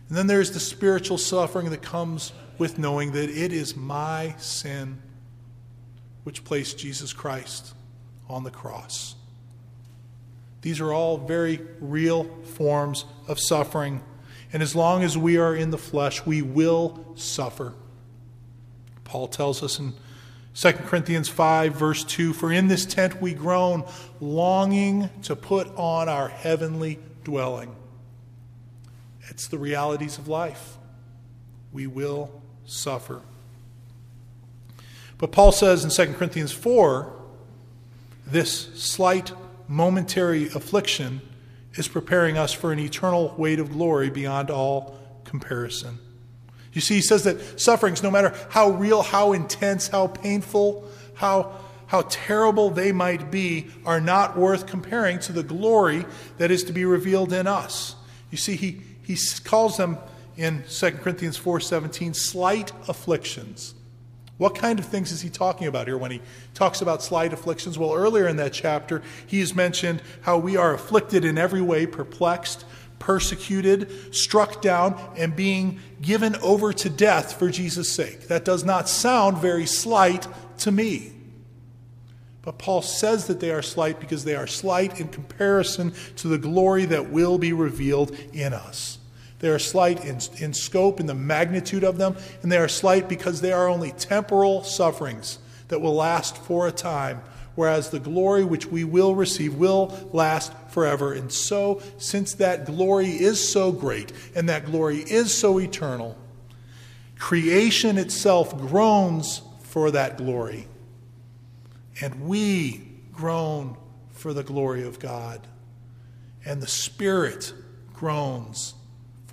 And 0.10 0.18
then 0.18 0.28
there's 0.28 0.52
the 0.52 0.60
spiritual 0.60 1.18
suffering 1.18 1.70
that 1.70 1.82
comes 1.82 2.34
with 2.58 2.78
knowing 2.78 3.14
that 3.14 3.30
it 3.30 3.54
is 3.54 3.76
my 3.76 4.36
sin 4.38 5.02
which 6.24 6.44
placed 6.44 6.78
Jesus 6.78 7.14
Christ 7.14 7.74
on 8.28 8.44
the 8.44 8.52
cross. 8.52 9.16
These 10.66 10.82
are 10.82 10.92
all 10.92 11.18
very 11.20 11.62
real 11.80 12.24
forms 12.44 13.06
of 13.28 13.40
suffering 13.40 14.02
and 14.56 14.64
as 14.64 14.74
long 14.74 15.04
as 15.04 15.18
we 15.18 15.38
are 15.38 15.54
in 15.54 15.72
the 15.72 15.78
flesh, 15.78 16.26
we 16.26 16.42
will 16.42 17.06
suffer. 17.16 17.74
Paul 19.04 19.28
tells 19.28 19.62
us 19.62 19.80
in 19.80 19.94
2 20.54 20.72
Corinthians 20.72 21.28
5, 21.28 21.76
verse 21.76 22.06
2 22.06 22.32
For 22.32 22.54
in 22.54 22.70
this 22.70 22.86
tent 22.86 23.22
we 23.22 23.34
groan, 23.34 23.84
longing 24.22 25.10
to 25.24 25.36
put 25.36 25.68
on 25.76 26.08
our 26.08 26.30
heavenly 26.30 27.00
dwelling. 27.26 27.76
It's 29.28 29.48
the 29.50 29.58
realities 29.58 30.18
of 30.18 30.30
life. 30.30 30.78
We 31.74 31.86
will 31.86 32.42
suffer. 32.66 33.24
But 35.18 35.34
Paul 35.34 35.52
says 35.52 35.84
in 35.84 35.90
2 35.90 36.14
Corinthians 36.14 36.54
4 36.54 37.12
this 38.26 38.82
slight 38.82 39.34
momentary 39.68 40.48
affliction 40.50 41.22
is 41.76 41.88
preparing 41.88 42.38
us 42.38 42.54
for 42.54 42.72
an 42.72 42.80
eternal 42.80 43.34
weight 43.38 43.60
of 43.60 43.72
glory 43.72 44.10
beyond 44.10 44.50
all 44.50 44.98
comparison. 45.24 46.00
You 46.74 46.82
see, 46.82 46.96
he 46.96 47.02
says 47.02 47.24
that 47.24 47.60
sufferings, 47.60 48.04
no 48.04 48.12
matter 48.12 48.36
how 48.50 48.72
real, 48.72 49.02
how 49.02 49.34
intense, 49.34 49.88
how 49.88 50.08
painful, 50.08 50.90
how, 51.16 51.58
how 51.88 52.04
terrible 52.10 52.70
they 52.70 52.92
might 52.92 53.32
be, 53.32 53.68
are 53.86 54.02
not 54.02 54.38
worth 54.38 54.68
comparing 54.68 55.20
to 55.20 55.32
the 55.32 55.44
glory 55.44 56.06
that 56.38 56.52
is 56.52 56.64
to 56.66 56.74
be 56.74 56.84
revealed 56.84 57.32
in 57.32 57.48
us. 57.48 57.96
You 58.30 58.38
see, 58.38 58.56
he, 58.58 58.82
he 59.04 59.18
calls 59.44 59.78
them 59.78 59.98
in 60.36 60.64
2 60.70 60.92
Corinthians 60.92 61.40
4:17 61.40 62.16
slight 62.16 62.72
afflictions. 62.90 63.74
What 64.38 64.56
kind 64.56 64.80
of 64.80 64.86
things 64.86 65.12
is 65.12 65.22
he 65.22 65.30
talking 65.30 65.68
about 65.68 65.88
here 65.88 65.98
when 65.98 66.12
he 66.12 66.22
talks 66.54 66.82
about 66.82 67.02
slight 67.02 67.32
afflictions? 67.32 67.80
Well, 67.80 67.94
earlier 67.94 68.28
in 68.28 68.36
that 68.36 68.52
chapter, 68.52 69.02
he 69.26 69.40
has 69.40 69.56
mentioned 69.56 70.02
how 70.22 70.38
we 70.38 70.58
are 70.58 70.74
afflicted 70.74 71.24
in 71.24 71.38
every 71.38 71.62
way, 71.62 71.86
perplexed, 71.86 72.66
persecuted, 73.00 74.14
struck 74.14 74.62
down, 74.62 75.00
and 75.16 75.36
being 75.36 75.80
given 76.02 76.36
over 76.38 76.74
to 76.74 76.90
death 76.90 77.40
for 77.40 77.50
Jesus' 77.50 77.92
sake. 77.92 78.28
That 78.28 78.44
does 78.44 78.66
not 78.66 78.90
sound 78.90 79.38
very 79.38 79.66
slight 79.66 80.28
to 80.60 80.72
me. 80.72 81.14
But 82.42 82.60
Paul 82.60 82.82
says 82.82 83.28
that 83.28 83.40
they 83.40 83.52
are 83.52 83.62
slight 83.62 84.00
because 84.00 84.24
they 84.24 84.36
are 84.36 84.48
slight 84.48 85.00
in 85.00 85.08
comparison 85.08 85.94
to 86.18 86.28
the 86.28 86.38
glory 86.38 86.86
that 86.86 87.10
will 87.10 87.38
be 87.38 87.54
revealed 87.54 88.16
in 88.34 88.54
us. 88.54 89.00
They 89.40 89.50
are 89.50 89.60
slight 89.60 90.06
in, 90.06 90.20
in 90.38 90.54
scope, 90.54 91.00
in 91.00 91.06
the 91.06 91.14
magnitude 91.14 91.84
of 91.84 91.98
them, 91.98 92.16
and 92.42 92.52
they 92.52 92.58
are 92.58 92.68
slight 92.68 93.10
because 93.10 93.42
they 93.42 93.52
are 93.52 93.68
only 93.68 93.92
temporal 93.92 94.64
sufferings 94.64 95.40
that 95.68 95.82
will 95.82 95.96
last 95.96 96.38
for 96.38 96.68
a 96.68 96.72
time, 96.72 97.22
whereas 97.56 97.90
the 97.90 98.00
glory 98.00 98.46
which 98.46 98.66
we 98.66 98.84
will 98.84 99.16
receive 99.16 99.56
will 99.56 100.10
last 100.14 100.54
forever. 100.70 101.14
And 101.14 101.32
so, 101.32 101.82
since 101.98 102.34
that 102.36 102.66
glory 102.66 103.10
is 103.10 103.46
so 103.46 103.72
great 103.72 104.14
and 104.36 104.48
that 104.50 104.66
glory 104.66 105.00
is 105.00 105.34
so 105.34 105.60
eternal, 105.60 106.18
creation 107.20 107.98
itself 107.98 108.58
groans 108.58 109.42
for 109.62 109.92
that 109.92 110.18
glory. 110.18 110.68
And 112.02 112.28
we 112.28 112.82
groan 113.12 113.78
for 114.12 114.34
the 114.34 114.44
glory 114.44 114.86
of 114.86 115.00
God. 115.00 115.48
And 116.46 116.62
the 116.62 116.68
Spirit 116.68 117.54
groans 117.94 118.76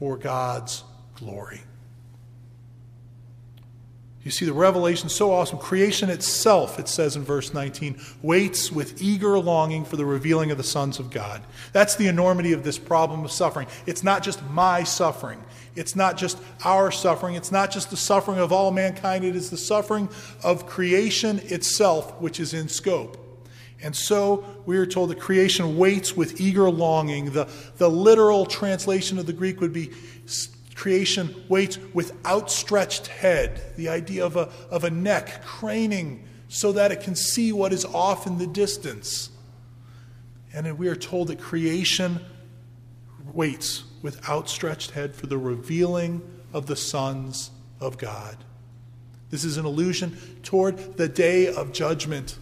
for 0.03 0.17
God's 0.17 0.83
glory. 1.15 1.61
You 4.25 4.33
see, 4.33 4.45
the 4.45 4.53
revelation 4.53 5.09
so 5.09 5.31
awesome. 5.31 5.61
Creation 5.61 6.11
itself, 6.11 6.81
it 6.81 6.89
says 6.89 7.15
in 7.15 7.23
verse 7.23 7.55
19, 7.55 8.01
waits 8.21 8.73
with 8.73 9.01
eager 9.01 9.39
longing 9.39 9.85
for 9.85 9.95
the 9.95 10.05
revealing 10.05 10.51
of 10.51 10.57
the 10.57 10.65
sons 10.65 10.99
of 10.99 11.13
God. 11.13 11.41
That's 11.73 11.95
the 11.95 12.09
enormity 12.09 12.53
of 12.53 12.65
this 12.65 12.79
problem 12.79 13.25
of 13.25 13.31
suffering. 13.31 13.69
It's 13.87 14.03
not 14.03 14.25
just 14.25 14.43
my 14.51 14.83
suffering, 14.83 15.41
it's 15.77 15.95
not 15.95 16.17
just 16.17 16.37
our 16.65 16.91
suffering, 16.91 17.37
it's 17.37 17.53
not 17.53 17.71
just 17.71 17.91
the 17.91 17.97
suffering 17.97 18.41
of 18.41 18.51
all 18.51 18.73
mankind, 18.73 19.25
it 19.25 19.37
is 19.37 19.51
the 19.51 19.57
suffering 19.57 20.09
of 20.43 20.67
creation 20.67 21.39
itself, 21.45 22.21
which 22.21 22.41
is 22.41 22.55
in 22.55 22.69
scope. 22.69 23.32
And 23.83 23.97
so 23.97 24.45
we 24.65 24.79
are 24.79 24.87
told 24.87 25.11
that 25.11 25.19
creation 25.19 25.77
waits 25.77 26.17
with 26.17 26.41
eager 26.41 26.71
longing. 26.71 27.33
The, 27.33 27.49
the 27.79 27.91
literal 27.91 28.47
translation 28.47 29.19
of 29.19 29.27
the 29.27 29.33
Greek 29.33 29.61
would 29.61 29.73
be 29.73 29.91
creation 30.75 31.45
waits 31.49 31.79
with 31.93 32.13
outstretched 32.25 33.09
head, 33.09 33.61
the 33.77 33.89
idea 33.89 34.25
of 34.25 34.37
a, 34.37 34.51
of 34.71 34.85
a 34.85 34.91
neck 34.91 35.45
craning 35.45 36.25
so 36.49 36.73
that 36.73 36.93
it 36.93 37.01
can 37.01 37.17
see 37.17 37.53
what 37.53 37.73
is 37.73 37.85
off 37.85 38.27
in 38.27 38.39
the 38.39 38.47
distance. 38.47 39.31
And 40.55 40.79
we 40.79 40.89
are 40.89 40.97
told 40.97 41.29
that 41.29 41.41
creation 41.41 42.21
waits 43.33 43.85
with 44.03 44.29
outstretched 44.29 44.93
head 44.93 45.15
for 45.15 45.27
the 45.27 45.39
revealing 45.39 46.23
of 46.53 46.67
the 46.67 46.77
sons 46.77 47.51
of 47.81 47.99
God. 47.99 48.37
This 49.31 49.45
is 49.45 49.57
an 49.57 49.65
allusion 49.65 50.17
toward 50.43 50.99
the 50.99 51.09
day 51.09 51.47
of 51.47 51.73
judgment 51.73 52.37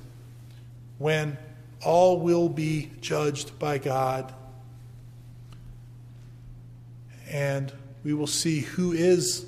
when 1.01 1.39
all 1.83 2.21
will 2.21 2.51
be 2.51 2.91
judged 3.01 3.59
by 3.59 3.79
God. 3.79 4.35
And 7.31 7.73
we 8.05 8.13
will 8.13 8.27
see 8.27 8.61
who 8.61 8.93
is 8.93 9.47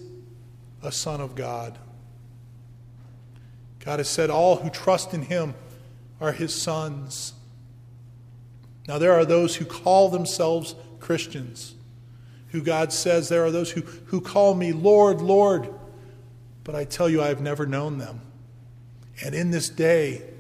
a 0.83 0.91
son 0.91 1.21
of 1.21 1.35
God. 1.35 1.79
God 3.81 3.99
has 3.99 4.09
said, 4.09 4.31
All 4.31 4.57
who 4.57 4.71
trust 4.71 5.13
in 5.13 5.23
him 5.23 5.55
are 6.23 6.33
his 6.33 6.55
sons. 6.55 7.35
Now, 8.89 8.97
there 8.97 9.13
are 9.13 9.27
those 9.27 9.57
who 9.57 9.67
call 9.67 10.09
themselves 10.09 10.75
Christians, 11.01 11.75
who 12.49 12.63
God 12.63 12.95
says, 12.95 13.29
There 13.29 13.45
are 13.45 13.51
those 13.51 13.73
who, 13.73 13.83
who 14.07 14.23
call 14.23 14.55
me 14.55 14.73
Lord, 14.73 15.21
Lord, 15.21 15.69
but 16.65 16.75
I 16.75 16.85
tell 16.85 17.11
you, 17.11 17.21
I 17.21 17.29
have 17.29 17.43
never 17.43 17.67
known 17.67 17.99
them. 17.99 18.23
And 19.23 19.35
in 19.35 19.51
this 19.51 19.69
day, 19.69 20.32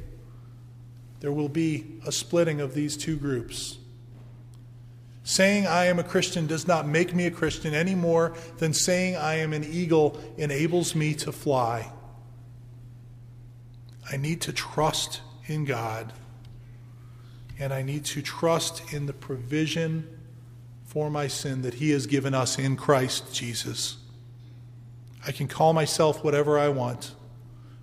there 1.22 1.32
will 1.32 1.48
be 1.48 1.86
a 2.04 2.10
splitting 2.10 2.60
of 2.60 2.74
these 2.74 2.96
two 2.96 3.16
groups. 3.16 3.78
Saying 5.22 5.68
I 5.68 5.84
am 5.84 6.00
a 6.00 6.04
Christian 6.04 6.48
does 6.48 6.66
not 6.66 6.88
make 6.88 7.14
me 7.14 7.26
a 7.26 7.30
Christian 7.30 7.74
any 7.74 7.94
more 7.94 8.34
than 8.58 8.74
saying 8.74 9.14
I 9.14 9.36
am 9.36 9.52
an 9.52 9.62
eagle 9.62 10.20
enables 10.36 10.96
me 10.96 11.14
to 11.14 11.30
fly. 11.30 11.92
I 14.10 14.16
need 14.16 14.40
to 14.42 14.52
trust 14.52 15.20
in 15.46 15.64
God, 15.64 16.12
and 17.56 17.72
I 17.72 17.82
need 17.82 18.04
to 18.06 18.20
trust 18.20 18.92
in 18.92 19.06
the 19.06 19.12
provision 19.12 20.18
for 20.86 21.08
my 21.08 21.28
sin 21.28 21.62
that 21.62 21.74
He 21.74 21.90
has 21.90 22.08
given 22.08 22.34
us 22.34 22.58
in 22.58 22.74
Christ 22.74 23.32
Jesus. 23.32 23.96
I 25.24 25.30
can 25.30 25.46
call 25.46 25.72
myself 25.72 26.24
whatever 26.24 26.58
I 26.58 26.68
want. 26.68 27.14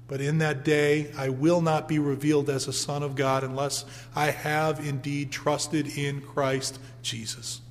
But 0.09 0.21
in 0.21 0.39
that 0.39 0.65
day, 0.65 1.11
I 1.15 1.29
will 1.29 1.61
not 1.61 1.87
be 1.87 1.99
revealed 1.99 2.49
as 2.49 2.67
a 2.67 2.73
Son 2.73 3.03
of 3.03 3.15
God 3.15 3.43
unless 3.43 3.85
I 4.15 4.31
have 4.31 4.79
indeed 4.85 5.31
trusted 5.31 5.87
in 5.97 6.21
Christ 6.21 6.79
Jesus. 7.03 7.61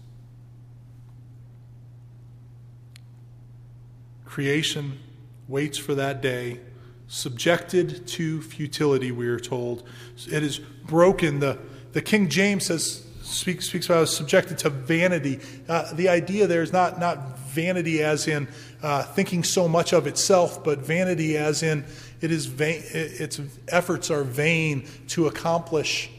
Creation 4.25 5.01
waits 5.49 5.79
for 5.79 5.97
that 5.97 6.23
day, 6.23 6.61
subjected 7.09 8.07
to 8.07 8.41
futility, 8.41 9.11
we 9.11 9.27
are 9.27 9.41
told. 9.41 9.83
It 10.31 10.45
is 10.45 10.61
broken. 10.61 11.41
The, 11.41 11.59
the 11.93 12.03
King 12.03 12.29
James 12.29 12.67
says, 12.67 13.05
speaks, 13.23 13.67
speaks 13.67 13.87
about 13.87 14.09
subjected 14.09 14.59
to 14.59 14.71
vanity. 14.71 15.41
Uh, 15.69 15.93
the 15.93 16.09
idea 16.09 16.47
there 16.47 16.63
is 16.63 16.73
not, 16.73 17.01
not 17.01 17.37
vanity 17.49 18.03
as 18.03 18.29
in 18.29 18.47
uh, 18.83 19.03
thinking 19.03 19.43
so 19.43 19.67
much 19.67 19.93
of 19.93 20.07
itself, 20.07 20.63
but 20.63 20.79
vanity 20.79 21.37
as 21.37 21.65
in 21.65 21.85
it 22.21 22.31
is 22.31 22.47
vain, 22.47 22.83
its 22.93 23.41
efforts 23.69 24.11
are 24.11 24.25
vain 24.25 24.87
to 25.09 25.27
accomplish 25.27 26.11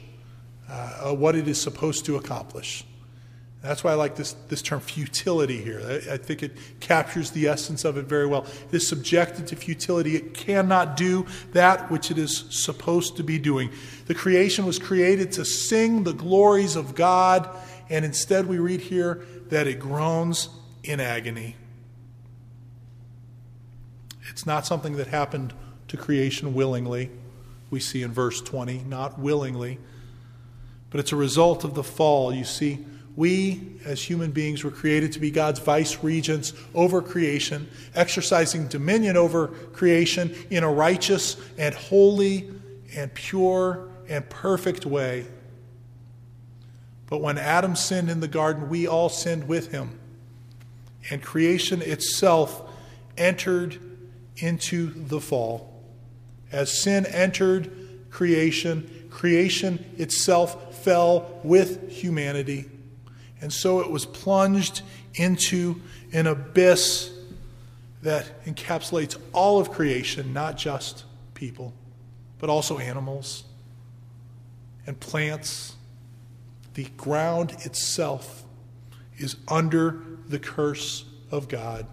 uh, 0.70 1.14
what 1.14 1.36
it 1.36 1.48
is 1.48 1.60
supposed 1.60 2.06
to 2.06 2.16
accomplish. 2.16 2.86
That's 3.62 3.84
why 3.84 3.92
I 3.92 3.96
like 3.96 4.16
this, 4.16 4.34
this 4.48 4.62
term 4.62 4.80
futility 4.80 5.62
here. 5.62 5.82
I, 5.86 6.14
I, 6.14 6.18
think 6.18 6.44
it 6.44 6.56
captures 6.80 7.32
the 7.32 7.48
essence 7.48 7.84
of 7.84 7.98
it 7.98 8.06
very 8.06 8.26
well. 8.26 8.46
It 8.70 8.76
is 8.76 8.88
subjected 8.88 9.48
to 9.48 9.58
futility. 9.58 10.16
It 10.16 10.34
cannot 10.34 10.96
do 10.96 11.26
that 11.52 11.92
which 11.92 12.10
it 12.10 12.18
is 12.18 12.46
supposed 12.50 13.18
to 13.18 13.24
be 13.24 13.38
doing. 13.38 13.70
The 14.08 14.16
creation 14.16 14.66
was 14.66 14.80
created 14.80 15.34
to 15.34 15.44
sing 15.44 16.04
the 16.04 16.14
glories 16.14 16.78
of 16.78 16.96
God, 16.96 17.50
and 17.90 18.06
instead 18.06 18.46
we 18.46 18.60
read 18.60 18.80
here 18.80 19.26
that 19.50 19.68
it 19.68 19.80
groans 19.80 20.48
in 20.84 21.02
agony. 21.02 21.58
It's 24.30 24.46
not 24.46 24.66
something 24.66 24.96
that 24.96 25.08
happened 25.08 25.54
to 25.90 25.98
creation 25.98 26.54
willingly. 26.54 27.12
We 27.70 27.80
see 27.80 28.02
in 28.02 28.12
verse 28.12 28.42
20, 28.42 28.86
not 28.88 29.20
willingly, 29.20 29.78
but 30.90 31.00
it's 31.00 31.12
a 31.12 31.18
result 31.18 31.64
of 31.64 31.76
the 31.76 31.84
fall. 31.84 32.34
You 32.34 32.46
see, 32.46 32.86
we, 33.16 33.62
as 33.86 34.02
human 34.02 34.32
beings, 34.32 34.64
were 34.64 34.72
created 34.72 35.12
to 35.14 35.20
be 35.20 35.30
God's 35.30 35.60
vice 35.60 36.04
regents 36.04 36.54
over 36.74 37.02
creation, 37.02 37.70
exercising 37.94 38.68
dominion 38.68 39.18
over 39.18 39.48
creation 39.48 40.34
in 40.50 40.64
a 40.64 40.72
righteous 40.72 41.36
and 41.58 41.76
holy 41.76 42.50
and 42.96 43.14
pure 43.14 43.90
and 44.08 44.28
perfect 44.30 44.86
way. 44.86 45.26
But 47.08 47.22
when 47.22 47.38
Adam 47.38 47.76
sinned 47.76 48.10
in 48.10 48.20
the 48.20 48.28
garden, 48.28 48.70
we 48.70 48.88
all 48.88 49.10
sinned 49.10 49.48
with 49.48 49.72
him. 49.72 50.00
And 51.10 51.22
creation 51.22 51.82
itself 51.82 52.62
entered 53.18 53.78
into 54.38 54.94
the 54.94 55.20
fall. 55.20 55.79
As 56.52 56.82
sin 56.82 57.06
entered 57.06 57.72
creation, 58.10 59.08
creation 59.10 59.86
itself 59.98 60.84
fell 60.84 61.40
with 61.44 61.90
humanity. 61.92 62.66
And 63.42 63.54
so 63.54 63.80
it 63.80 63.90
was 63.90 64.06
plunged 64.06 64.82
into 65.16 65.82
an 66.12 66.28
abyss 66.28 67.12
that 68.02 68.46
encapsulates 68.46 69.18
all 69.34 69.60
of 69.60 69.72
creation, 69.72 70.34
not 70.34 70.58
just 70.58 71.04
people, 71.34 71.74
but 72.40 72.50
also 72.50 72.78
animals 72.78 73.44
and 74.88 75.00
plants. 75.00 75.76
The 76.74 76.86
ground 76.98 77.56
itself 77.66 78.44
is 79.18 79.36
under 79.48 80.02
the 80.28 80.40
curse 80.40 81.06
of 81.32 81.50
God. 81.50 81.86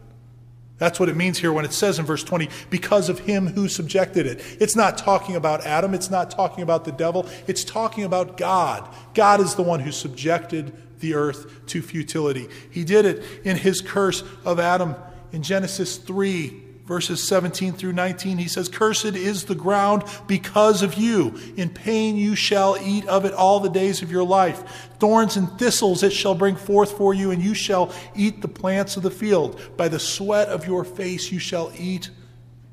That's 0.78 1.00
what 1.00 1.08
it 1.08 1.16
means 1.16 1.38
here 1.38 1.52
when 1.52 1.64
it 1.64 1.72
says 1.72 1.98
in 1.98 2.04
verse 2.04 2.22
20, 2.22 2.48
because 2.68 3.08
of 3.08 3.20
him 3.20 3.46
who 3.46 3.66
subjected 3.66 4.26
it. 4.26 4.42
It's 4.60 4.76
not 4.76 4.98
talking 4.98 5.34
about 5.34 5.64
Adam, 5.64 5.94
it's 5.94 6.10
not 6.10 6.30
talking 6.30 6.62
about 6.62 6.84
the 6.84 6.92
devil, 6.92 7.26
it's 7.46 7.64
talking 7.64 8.04
about 8.04 8.36
God. 8.36 8.86
God 9.14 9.40
is 9.40 9.54
the 9.54 9.62
one 9.62 9.80
who 9.80 9.90
subjected 9.90 10.76
the 11.00 11.14
earth 11.14 11.66
to 11.66 11.80
futility. 11.80 12.48
He 12.70 12.84
did 12.84 13.06
it 13.06 13.24
in 13.44 13.56
his 13.56 13.80
curse 13.80 14.22
of 14.44 14.60
Adam 14.60 14.96
in 15.32 15.42
Genesis 15.42 15.96
3, 15.96 16.62
verses 16.86 17.26
17 17.26 17.72
through 17.72 17.92
19. 17.92 18.38
He 18.38 18.48
says, 18.48 18.68
Cursed 18.68 19.04
is 19.04 19.44
the 19.44 19.54
ground 19.54 20.04
because 20.26 20.82
of 20.82 20.94
you. 20.94 21.34
In 21.56 21.68
pain 21.68 22.16
you 22.16 22.34
shall 22.34 22.76
eat 22.80 23.06
of 23.06 23.24
it 23.24 23.34
all 23.34 23.60
the 23.60 23.68
days 23.68 24.02
of 24.02 24.10
your 24.10 24.24
life. 24.24 24.88
Thorns 24.98 25.36
and 25.36 25.58
thistles 25.58 26.02
it 26.02 26.12
shall 26.12 26.34
bring 26.34 26.56
forth 26.56 26.92
for 26.92 27.12
you, 27.12 27.30
and 27.30 27.42
you 27.42 27.54
shall 27.54 27.92
eat 28.14 28.40
the 28.40 28.48
plants 28.48 28.96
of 28.96 29.02
the 29.02 29.10
field. 29.10 29.60
By 29.76 29.88
the 29.88 29.98
sweat 29.98 30.48
of 30.48 30.66
your 30.66 30.84
face 30.84 31.30
you 31.30 31.38
shall 31.38 31.72
eat 31.76 32.10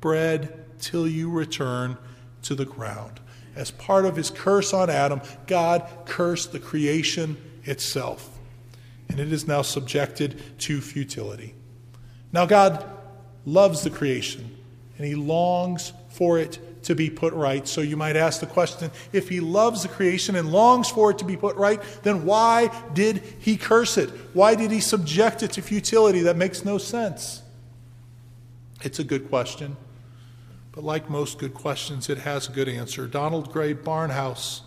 bread 0.00 0.64
till 0.78 1.08
you 1.08 1.30
return 1.30 1.98
to 2.42 2.54
the 2.54 2.64
ground. 2.64 3.20
As 3.56 3.70
part 3.70 4.04
of 4.04 4.16
his 4.16 4.30
curse 4.30 4.72
on 4.72 4.90
Adam, 4.90 5.22
God 5.46 5.88
cursed 6.06 6.52
the 6.52 6.58
creation 6.58 7.36
itself. 7.64 8.38
And 9.08 9.20
it 9.20 9.32
is 9.32 9.46
now 9.46 9.62
subjected 9.62 10.58
to 10.60 10.80
futility. 10.80 11.54
Now, 12.32 12.46
God 12.46 12.84
loves 13.46 13.82
the 13.82 13.90
creation 13.90 14.56
and 14.96 15.06
he 15.06 15.14
longs 15.14 15.92
for 16.10 16.38
it 16.38 16.58
to 16.84 16.94
be 16.94 17.10
put 17.10 17.32
right. 17.32 17.66
So 17.66 17.80
you 17.80 17.96
might 17.96 18.16
ask 18.16 18.40
the 18.40 18.46
question 18.46 18.90
if 19.12 19.28
he 19.28 19.40
loves 19.40 19.82
the 19.82 19.88
creation 19.88 20.36
and 20.36 20.52
longs 20.52 20.90
for 20.90 21.10
it 21.10 21.18
to 21.18 21.24
be 21.24 21.36
put 21.36 21.56
right, 21.56 21.80
then 22.02 22.24
why 22.24 22.70
did 22.92 23.22
he 23.38 23.56
curse 23.56 23.96
it? 23.96 24.10
Why 24.32 24.54
did 24.54 24.70
he 24.70 24.80
subject 24.80 25.42
it 25.42 25.52
to 25.52 25.62
futility? 25.62 26.20
That 26.20 26.36
makes 26.36 26.64
no 26.64 26.78
sense. 26.78 27.42
It's 28.82 28.98
a 28.98 29.04
good 29.04 29.28
question. 29.28 29.76
But 30.72 30.84
like 30.84 31.08
most 31.08 31.38
good 31.38 31.54
questions, 31.54 32.10
it 32.10 32.18
has 32.18 32.48
a 32.48 32.52
good 32.52 32.68
answer. 32.68 33.06
Donald 33.06 33.52
Grey 33.52 33.74
Barnhouse 33.74 34.62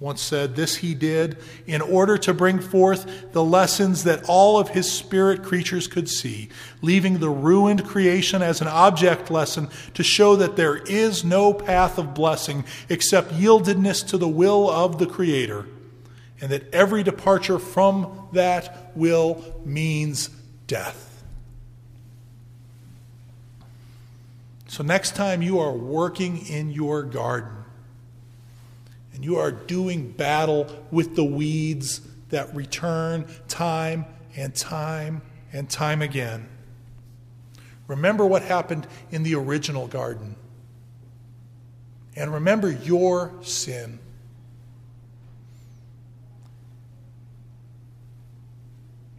once 0.00 0.22
said, 0.22 0.56
This 0.56 0.76
he 0.76 0.94
did 0.94 1.36
in 1.66 1.82
order 1.82 2.16
to 2.18 2.32
bring 2.32 2.58
forth 2.58 3.32
the 3.32 3.44
lessons 3.44 4.04
that 4.04 4.24
all 4.26 4.58
of 4.58 4.70
his 4.70 4.90
spirit 4.90 5.42
creatures 5.42 5.86
could 5.86 6.08
see, 6.08 6.48
leaving 6.80 7.18
the 7.18 7.28
ruined 7.28 7.86
creation 7.86 8.40
as 8.40 8.62
an 8.62 8.66
object 8.68 9.30
lesson 9.30 9.68
to 9.92 10.02
show 10.02 10.36
that 10.36 10.56
there 10.56 10.78
is 10.78 11.22
no 11.22 11.52
path 11.52 11.98
of 11.98 12.14
blessing 12.14 12.64
except 12.88 13.30
yieldedness 13.32 14.06
to 14.08 14.16
the 14.16 14.26
will 14.26 14.70
of 14.70 14.98
the 14.98 15.06
Creator, 15.06 15.66
and 16.40 16.50
that 16.50 16.72
every 16.72 17.02
departure 17.02 17.58
from 17.58 18.28
that 18.32 18.90
will 18.96 19.44
means 19.66 20.30
death. 20.66 21.22
So, 24.66 24.82
next 24.82 25.14
time 25.14 25.42
you 25.42 25.58
are 25.58 25.72
working 25.72 26.46
in 26.46 26.70
your 26.70 27.02
garden, 27.02 27.59
and 29.20 29.26
you 29.26 29.36
are 29.36 29.52
doing 29.52 30.10
battle 30.12 30.66
with 30.90 31.14
the 31.14 31.22
weeds 31.22 32.00
that 32.30 32.56
return 32.56 33.26
time 33.48 34.06
and 34.34 34.54
time 34.54 35.20
and 35.52 35.68
time 35.68 36.00
again. 36.00 36.48
Remember 37.86 38.24
what 38.24 38.40
happened 38.40 38.86
in 39.10 39.22
the 39.22 39.34
original 39.34 39.86
garden. 39.88 40.36
And 42.16 42.32
remember 42.32 42.70
your 42.70 43.34
sin. 43.42 43.98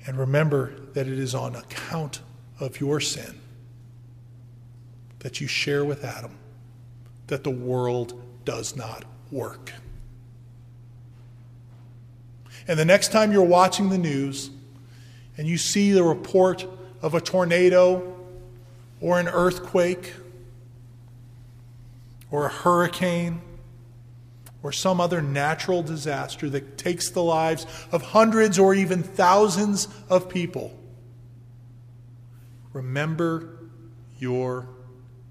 And 0.08 0.18
remember 0.18 0.74
that 0.94 1.06
it 1.06 1.20
is 1.20 1.36
on 1.36 1.56
account 1.56 2.22
of 2.60 2.80
your 2.80 3.00
sin 3.00 3.40
that 5.20 5.40
you 5.40 5.46
share 5.46 5.86
with 5.86 6.04
Adam 6.04 6.40
that 7.28 7.44
the 7.44 7.52
world 7.52 8.20
does 8.46 8.76
not 8.76 9.06
work. 9.32 9.72
And 12.68 12.78
the 12.78 12.86
next 12.86 13.12
time 13.12 13.32
you're 13.32 13.44
watching 13.44 13.90
the 13.90 13.98
news 13.98 14.50
and 15.38 15.48
you 15.48 15.58
see 15.58 15.92
the 15.92 16.04
report 16.04 16.66
of 17.02 17.14
a 17.14 17.22
tornado 17.22 18.16
or 19.00 19.20
an 19.20 19.28
earthquake 19.28 20.14
or 22.30 22.46
a 22.46 22.50
hurricane 22.50 23.42
or 24.64 24.72
some 24.72 25.02
other 25.02 25.22
natural 25.22 25.82
disaster 25.82 26.50
that 26.50 26.78
takes 26.78 27.10
the 27.10 27.24
lives 27.24 27.66
of 27.92 28.02
hundreds 28.02 28.60
or 28.60 28.74
even 28.76 29.02
thousands 29.02 29.88
of 30.08 30.30
people, 30.30 30.78
remember 32.74 33.58
your 34.20 34.68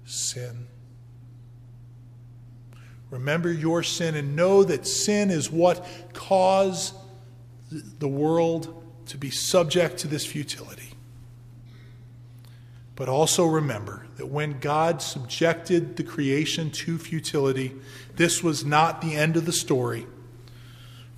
sin. 0.05 0.67
Remember 3.09 3.51
your 3.51 3.83
sin 3.83 4.15
and 4.15 4.35
know 4.35 4.63
that 4.63 4.87
sin 4.87 5.31
is 5.31 5.49
what 5.49 5.85
caused 6.13 6.93
the 7.71 8.07
world 8.07 8.83
to 9.07 9.17
be 9.17 9.29
subject 9.29 9.97
to 9.99 10.07
this 10.07 10.25
futility. 10.25 10.89
But 12.95 13.09
also 13.09 13.45
remember 13.45 14.05
that 14.17 14.27
when 14.27 14.59
God 14.59 15.01
subjected 15.01 15.95
the 15.95 16.03
creation 16.03 16.69
to 16.71 16.97
futility, 16.97 17.73
this 18.15 18.43
was 18.43 18.63
not 18.63 19.01
the 19.01 19.15
end 19.15 19.37
of 19.37 19.45
the 19.45 19.51
story. 19.51 20.05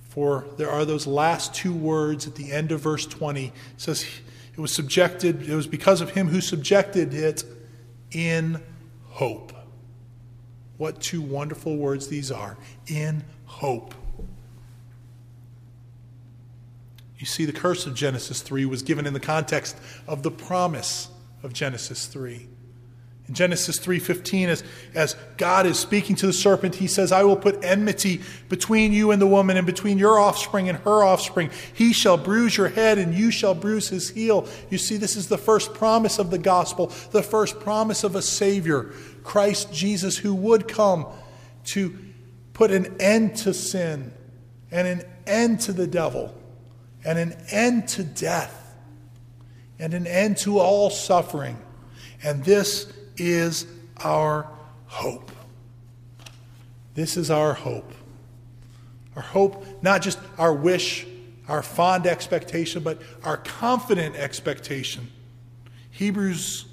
For 0.08 0.46
there 0.56 0.70
are 0.70 0.84
those 0.84 1.06
last 1.06 1.54
two 1.54 1.74
words 1.74 2.26
at 2.26 2.36
the 2.36 2.52
end 2.52 2.72
of 2.72 2.80
verse 2.80 3.04
20. 3.04 3.46
It 3.46 3.52
says, 3.76 4.06
It 4.52 4.60
was 4.60 4.72
subjected, 4.72 5.48
it 5.48 5.54
was 5.54 5.66
because 5.66 6.00
of 6.00 6.10
him 6.10 6.28
who 6.28 6.40
subjected 6.40 7.12
it 7.12 7.44
in 8.12 8.62
hope. 9.08 9.52
What 10.76 11.00
two 11.00 11.20
wonderful 11.20 11.76
words 11.76 12.08
these 12.08 12.30
are 12.30 12.56
in 12.86 13.24
hope. 13.44 13.94
You 17.24 17.26
see, 17.26 17.46
the 17.46 17.54
curse 17.54 17.86
of 17.86 17.94
Genesis 17.94 18.42
3 18.42 18.66
was 18.66 18.82
given 18.82 19.06
in 19.06 19.14
the 19.14 19.18
context 19.18 19.78
of 20.06 20.22
the 20.22 20.30
promise 20.30 21.08
of 21.42 21.54
Genesis 21.54 22.04
3. 22.04 22.46
In 23.28 23.32
Genesis 23.32 23.78
3:15 23.78 24.50
as 24.50 24.62
as 24.94 25.16
God 25.38 25.64
is 25.64 25.78
speaking 25.78 26.16
to 26.16 26.26
the 26.26 26.34
serpent 26.34 26.74
he 26.74 26.86
says 26.86 27.12
I 27.12 27.22
will 27.22 27.38
put 27.38 27.64
enmity 27.64 28.20
between 28.50 28.92
you 28.92 29.10
and 29.10 29.22
the 29.22 29.26
woman 29.26 29.56
and 29.56 29.66
between 29.66 29.96
your 29.96 30.18
offspring 30.18 30.68
and 30.68 30.76
her 30.80 31.02
offspring. 31.02 31.48
He 31.72 31.94
shall 31.94 32.18
bruise 32.18 32.58
your 32.58 32.68
head 32.68 32.98
and 32.98 33.14
you 33.14 33.30
shall 33.30 33.54
bruise 33.54 33.88
his 33.88 34.10
heel. 34.10 34.46
You 34.68 34.76
see 34.76 34.98
this 34.98 35.16
is 35.16 35.28
the 35.28 35.38
first 35.38 35.72
promise 35.72 36.18
of 36.18 36.30
the 36.30 36.36
gospel 36.36 36.92
the 37.12 37.22
first 37.22 37.58
promise 37.58 38.04
of 38.04 38.14
a 38.16 38.20
savior 38.20 38.90
Christ 39.22 39.72
Jesus 39.72 40.18
who 40.18 40.34
would 40.34 40.68
come 40.68 41.06
to 41.68 41.96
put 42.52 42.70
an 42.70 43.00
end 43.00 43.36
to 43.36 43.54
sin 43.54 44.12
and 44.70 44.86
an 44.86 45.04
end 45.26 45.60
to 45.60 45.72
the 45.72 45.86
devil, 45.86 46.34
and 47.04 47.18
an 47.18 47.36
end 47.50 47.88
to 47.88 48.02
death, 48.02 48.74
and 49.78 49.92
an 49.94 50.06
end 50.06 50.38
to 50.38 50.58
all 50.58 50.90
suffering. 50.90 51.58
And 52.22 52.42
this 52.44 52.90
is 53.16 53.66
our 53.98 54.48
hope. 54.86 55.30
This 56.94 57.16
is 57.16 57.30
our 57.30 57.54
hope. 57.54 57.92
Our 59.16 59.22
hope, 59.22 59.82
not 59.82 60.02
just 60.02 60.18
our 60.38 60.54
wish, 60.54 61.06
our 61.48 61.62
fond 61.62 62.06
expectation, 62.06 62.82
but 62.82 63.00
our 63.22 63.36
confident 63.36 64.16
expectation. 64.16 65.10
Hebrews 65.90 66.64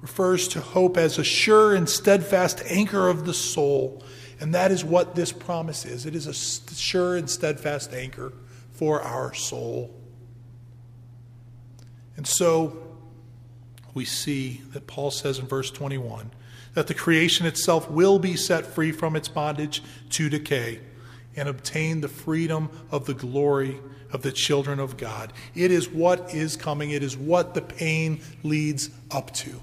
refers 0.00 0.48
to 0.48 0.60
hope 0.60 0.96
as 0.96 1.18
a 1.18 1.24
sure 1.24 1.74
and 1.74 1.88
steadfast 1.88 2.62
anchor 2.66 3.08
of 3.08 3.24
the 3.24 3.32
soul. 3.32 4.02
And 4.40 4.54
that 4.54 4.72
is 4.72 4.84
what 4.84 5.14
this 5.14 5.30
promise 5.30 5.84
is 5.84 6.04
it 6.04 6.16
is 6.16 6.26
a 6.26 6.34
sure 6.74 7.16
and 7.16 7.30
steadfast 7.30 7.94
anchor 7.94 8.32
for 8.82 9.00
our 9.00 9.32
soul. 9.32 9.94
And 12.16 12.26
so 12.26 12.76
we 13.94 14.04
see 14.04 14.60
that 14.72 14.88
Paul 14.88 15.12
says 15.12 15.38
in 15.38 15.46
verse 15.46 15.70
21 15.70 16.32
that 16.74 16.88
the 16.88 16.94
creation 16.94 17.46
itself 17.46 17.88
will 17.88 18.18
be 18.18 18.34
set 18.34 18.66
free 18.66 18.90
from 18.90 19.14
its 19.14 19.28
bondage 19.28 19.84
to 20.10 20.28
decay 20.28 20.80
and 21.36 21.48
obtain 21.48 22.00
the 22.00 22.08
freedom 22.08 22.70
of 22.90 23.06
the 23.06 23.14
glory 23.14 23.78
of 24.12 24.22
the 24.22 24.32
children 24.32 24.80
of 24.80 24.96
God. 24.96 25.32
It 25.54 25.70
is 25.70 25.88
what 25.88 26.34
is 26.34 26.56
coming, 26.56 26.90
it 26.90 27.04
is 27.04 27.16
what 27.16 27.54
the 27.54 27.62
pain 27.62 28.20
leads 28.42 28.90
up 29.12 29.32
to. 29.34 29.60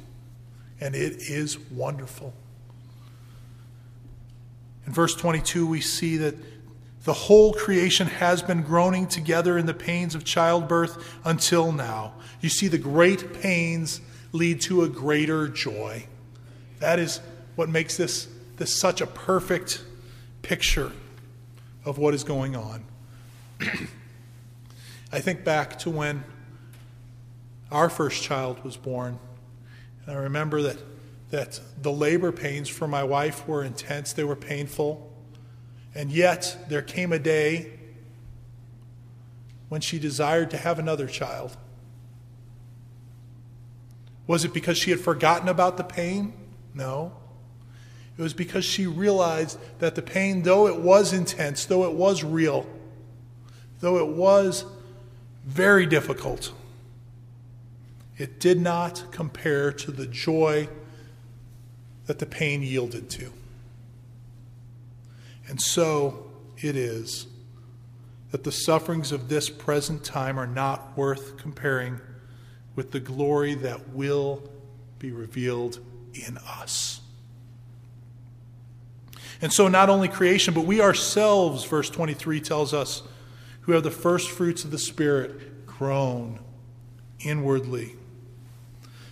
And 0.79 0.95
it 0.95 1.17
is 1.17 1.59
wonderful. 1.59 2.33
In 4.87 4.93
verse 4.93 5.13
22, 5.13 5.67
we 5.67 5.81
see 5.81 6.15
that 6.15 6.35
the 7.03 7.13
whole 7.13 7.53
creation 7.53 8.07
has 8.07 8.41
been 8.41 8.61
groaning 8.61 9.07
together 9.07 9.57
in 9.57 9.65
the 9.65 9.73
pains 9.73 10.15
of 10.15 10.25
childbirth 10.25 11.19
until 11.23 11.71
now. 11.71 12.13
You 12.41 12.49
see, 12.49 12.67
the 12.67 12.77
great 12.77 13.41
pains 13.41 14.01
lead 14.31 14.61
to 14.61 14.83
a 14.83 14.89
greater 14.89 15.47
joy. 15.47 16.05
That 16.79 16.99
is 16.99 17.21
what 17.55 17.69
makes 17.69 17.97
this, 17.97 18.27
this 18.57 18.77
such 18.77 19.01
a 19.01 19.07
perfect 19.07 19.83
picture 20.41 20.91
of 21.85 21.97
what 21.97 22.13
is 22.13 22.23
going 22.23 22.55
on. 22.55 22.83
I 25.11 25.19
think 25.19 25.43
back 25.43 25.79
to 25.79 25.89
when 25.89 26.23
our 27.71 27.89
first 27.89 28.23
child 28.23 28.63
was 28.63 28.77
born. 28.77 29.19
And 30.05 30.17
I 30.17 30.21
remember 30.21 30.61
that, 30.63 30.77
that 31.31 31.59
the 31.81 31.91
labor 31.91 32.31
pains 32.31 32.69
for 32.69 32.87
my 32.87 33.03
wife 33.03 33.47
were 33.47 33.63
intense, 33.63 34.13
they 34.13 34.23
were 34.23 34.35
painful. 34.35 35.08
And 35.95 36.11
yet, 36.11 36.65
there 36.69 36.81
came 36.81 37.11
a 37.11 37.19
day 37.19 37.71
when 39.69 39.81
she 39.81 39.99
desired 39.99 40.51
to 40.51 40.57
have 40.57 40.79
another 40.79 41.07
child. 41.07 41.57
Was 44.27 44.45
it 44.45 44.53
because 44.53 44.77
she 44.77 44.91
had 44.91 44.99
forgotten 44.99 45.47
about 45.47 45.77
the 45.77 45.83
pain? 45.83 46.33
No. 46.73 47.13
It 48.17 48.21
was 48.21 48.33
because 48.33 48.65
she 48.65 48.85
realized 48.85 49.57
that 49.79 49.95
the 49.95 50.01
pain, 50.01 50.43
though 50.43 50.67
it 50.67 50.77
was 50.77 51.13
intense, 51.13 51.65
though 51.65 51.85
it 51.85 51.93
was 51.93 52.23
real, 52.23 52.67
though 53.79 53.97
it 53.97 54.07
was 54.07 54.65
very 55.45 55.85
difficult, 55.85 56.51
it 58.17 58.39
did 58.39 58.59
not 58.59 59.05
compare 59.11 59.71
to 59.71 59.91
the 59.91 60.05
joy 60.05 60.67
that 62.05 62.19
the 62.19 62.25
pain 62.25 62.61
yielded 62.61 63.09
to. 63.11 63.31
And 65.49 65.59
so 65.61 66.31
it 66.57 66.75
is 66.75 67.27
that 68.31 68.43
the 68.43 68.51
sufferings 68.51 69.11
of 69.11 69.27
this 69.27 69.49
present 69.49 70.03
time 70.03 70.39
are 70.39 70.47
not 70.47 70.95
worth 70.95 71.37
comparing 71.37 71.99
with 72.75 72.91
the 72.91 72.99
glory 72.99 73.55
that 73.55 73.89
will 73.89 74.47
be 74.99 75.11
revealed 75.11 75.79
in 76.13 76.37
us. 76.37 77.01
And 79.41 79.51
so, 79.51 79.67
not 79.67 79.89
only 79.89 80.07
creation, 80.07 80.53
but 80.53 80.65
we 80.65 80.81
ourselves, 80.81 81.63
verse 81.63 81.89
23 81.89 82.41
tells 82.41 82.73
us, 82.73 83.03
who 83.61 83.71
have 83.71 83.83
the 83.83 83.91
first 83.91 84.29
fruits 84.29 84.63
of 84.63 84.71
the 84.71 84.77
Spirit, 84.77 85.65
groan 85.65 86.39
inwardly. 87.21 87.95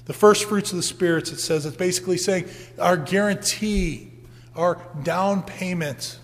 The 0.05 0.13
first 0.13 0.45
fruits 0.45 0.71
of 0.71 0.77
the 0.77 0.83
Spirit, 0.83 1.31
it 1.31 1.39
says, 1.39 1.65
it's 1.65 1.77
basically 1.77 2.17
saying 2.17 2.45
our 2.79 2.97
guarantee, 2.97 4.11
our 4.55 4.81
down 5.03 5.43
payment. 5.43 6.19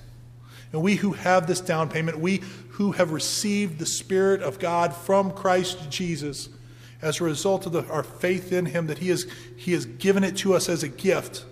And 0.73 0.81
we 0.81 0.95
who 0.95 1.13
have 1.13 1.47
this 1.47 1.61
down 1.61 1.87
payment, 1.87 2.19
we 2.19 2.41
who 2.69 2.91
have 2.93 3.11
received 3.11 3.77
the 3.77 3.85
Spirit 3.85 4.41
of 4.41 4.59
God 4.59 4.93
from 4.93 5.31
Christ 5.31 5.89
Jesus, 5.89 6.49
as 7.01 7.21
a 7.21 7.23
result 7.23 7.65
of 7.65 7.71
the, 7.71 7.85
our 7.89 8.03
faith 8.03 8.51
in 8.51 8.65
Him, 8.65 8.87
that 8.87 8.97
He 8.97 9.09
has, 9.09 9.27
he 9.55 9.73
has 9.73 9.85
given 9.85 10.23
it 10.23 10.35
to 10.37 10.55
us 10.55 10.67
as 10.67 10.81
a 10.81 10.87
gift. 10.87 11.45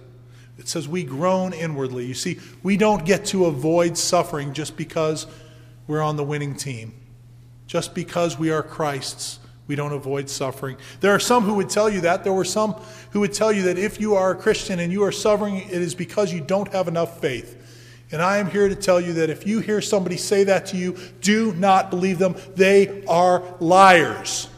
It 0.58 0.68
says 0.68 0.88
we 0.88 1.04
groan 1.04 1.54
inwardly. 1.54 2.06
You 2.06 2.14
see, 2.14 2.40
we 2.64 2.78
don't 2.78 3.06
get 3.06 3.26
to 3.28 3.46
avoid 3.46 3.98
suffering 3.98 4.54
just 4.54 4.76
because 4.76 5.28
we're 5.88 6.02
on 6.02 6.16
the 6.18 6.24
winning 6.24 6.56
team. 6.56 6.94
Just 7.68 7.94
because 7.94 8.38
we 8.38 8.50
are 8.52 8.64
Christ's, 8.64 9.40
we 9.68 9.76
don't 9.76 9.94
avoid 9.94 10.30
suffering. 10.30 10.78
There 11.00 11.14
are 11.14 11.20
some 11.20 11.44
who 11.44 11.54
would 11.56 11.70
tell 11.70 11.90
you 11.90 12.02
that. 12.02 12.24
There 12.24 12.34
were 12.34 12.46
some 12.46 12.74
who 13.12 13.22
would 13.22 13.34
tell 13.34 13.52
you 13.52 13.64
that 13.64 13.78
if 13.78 14.00
you 14.00 14.16
are 14.16 14.32
a 14.32 14.36
Christian 14.36 14.80
and 14.80 14.92
you 14.92 15.04
are 15.04 15.12
suffering, 15.12 15.58
it 15.58 15.70
is 15.72 15.96
because 15.96 16.34
you 16.34 16.42
don't 16.42 16.72
have 16.74 16.88
enough 16.88 17.22
faith. 17.22 17.61
And 18.12 18.22
I 18.22 18.38
am 18.38 18.50
here 18.50 18.68
to 18.68 18.76
tell 18.76 19.00
you 19.00 19.14
that 19.14 19.30
if 19.30 19.48
you 19.48 19.60
hear 19.60 19.82
somebody 19.82 20.18
say 20.18 20.44
that 20.44 20.68
to 20.68 20.78
you, 20.78 20.98
do 21.22 21.54
not 21.54 21.90
believe 21.90 22.20
them. 22.20 22.36
They 22.56 23.06
are 23.06 23.42
liars. 23.60 24.50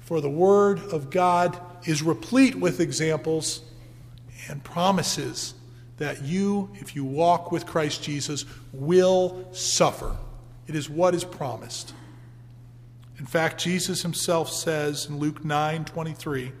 For 0.00 0.20
the 0.20 0.30
Word 0.30 0.78
of 0.92 1.10
God 1.10 1.58
is 1.84 2.02
replete 2.02 2.54
with 2.54 2.80
examples 2.80 3.62
and 4.48 4.62
promises 4.62 5.54
that 5.98 6.22
you, 6.22 6.70
if 6.74 6.94
you 6.94 7.04
walk 7.04 7.50
with 7.50 7.66
Christ 7.66 8.02
Jesus, 8.02 8.44
will 8.72 9.48
suffer. 9.52 10.16
It 10.66 10.76
is 10.76 10.88
what 10.88 11.14
is 11.14 11.24
promised. 11.24 11.94
In 13.18 13.26
fact, 13.26 13.60
Jesus 13.60 14.02
himself 14.02 14.50
says 14.50 15.06
in 15.06 15.18
Luke 15.18 15.44
9 15.44 15.84
23, 15.84 16.52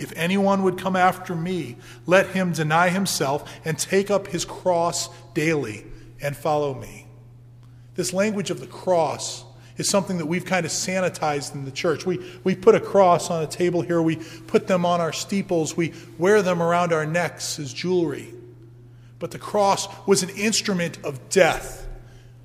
If 0.00 0.14
anyone 0.16 0.62
would 0.62 0.78
come 0.78 0.96
after 0.96 1.36
me, 1.36 1.76
let 2.06 2.28
him 2.28 2.52
deny 2.52 2.88
himself 2.88 3.52
and 3.66 3.78
take 3.78 4.10
up 4.10 4.28
his 4.28 4.46
cross 4.46 5.10
daily 5.34 5.84
and 6.22 6.34
follow 6.34 6.72
me. 6.72 7.06
This 7.96 8.14
language 8.14 8.48
of 8.50 8.60
the 8.60 8.66
cross 8.66 9.44
is 9.76 9.90
something 9.90 10.16
that 10.16 10.24
we've 10.24 10.46
kind 10.46 10.64
of 10.64 10.72
sanitized 10.72 11.54
in 11.54 11.66
the 11.66 11.70
church. 11.70 12.06
We, 12.06 12.18
we 12.44 12.54
put 12.54 12.74
a 12.74 12.80
cross 12.80 13.30
on 13.30 13.42
a 13.42 13.46
table 13.46 13.82
here, 13.82 14.00
we 14.00 14.16
put 14.16 14.66
them 14.66 14.86
on 14.86 15.02
our 15.02 15.12
steeples, 15.12 15.76
we 15.76 15.92
wear 16.16 16.40
them 16.40 16.62
around 16.62 16.94
our 16.94 17.04
necks 17.04 17.58
as 17.58 17.70
jewelry. 17.70 18.32
But 19.18 19.32
the 19.32 19.38
cross 19.38 19.86
was 20.06 20.22
an 20.22 20.30
instrument 20.30 20.98
of 21.04 21.28
death, 21.28 21.86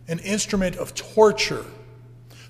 an 0.09 0.19
instrument 0.19 0.75
of 0.75 0.93
torture. 0.93 1.63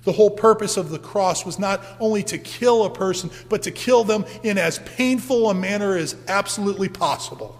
The 0.06 0.12
whole 0.12 0.30
purpose 0.30 0.76
of 0.76 0.90
the 0.90 1.00
cross 1.00 1.44
was 1.44 1.58
not 1.58 1.82
only 1.98 2.22
to 2.22 2.38
kill 2.38 2.84
a 2.84 2.90
person, 2.90 3.28
but 3.48 3.64
to 3.64 3.72
kill 3.72 4.04
them 4.04 4.24
in 4.44 4.56
as 4.56 4.78
painful 4.78 5.50
a 5.50 5.54
manner 5.54 5.96
as 5.96 6.14
absolutely 6.28 6.88
possible. 6.88 7.58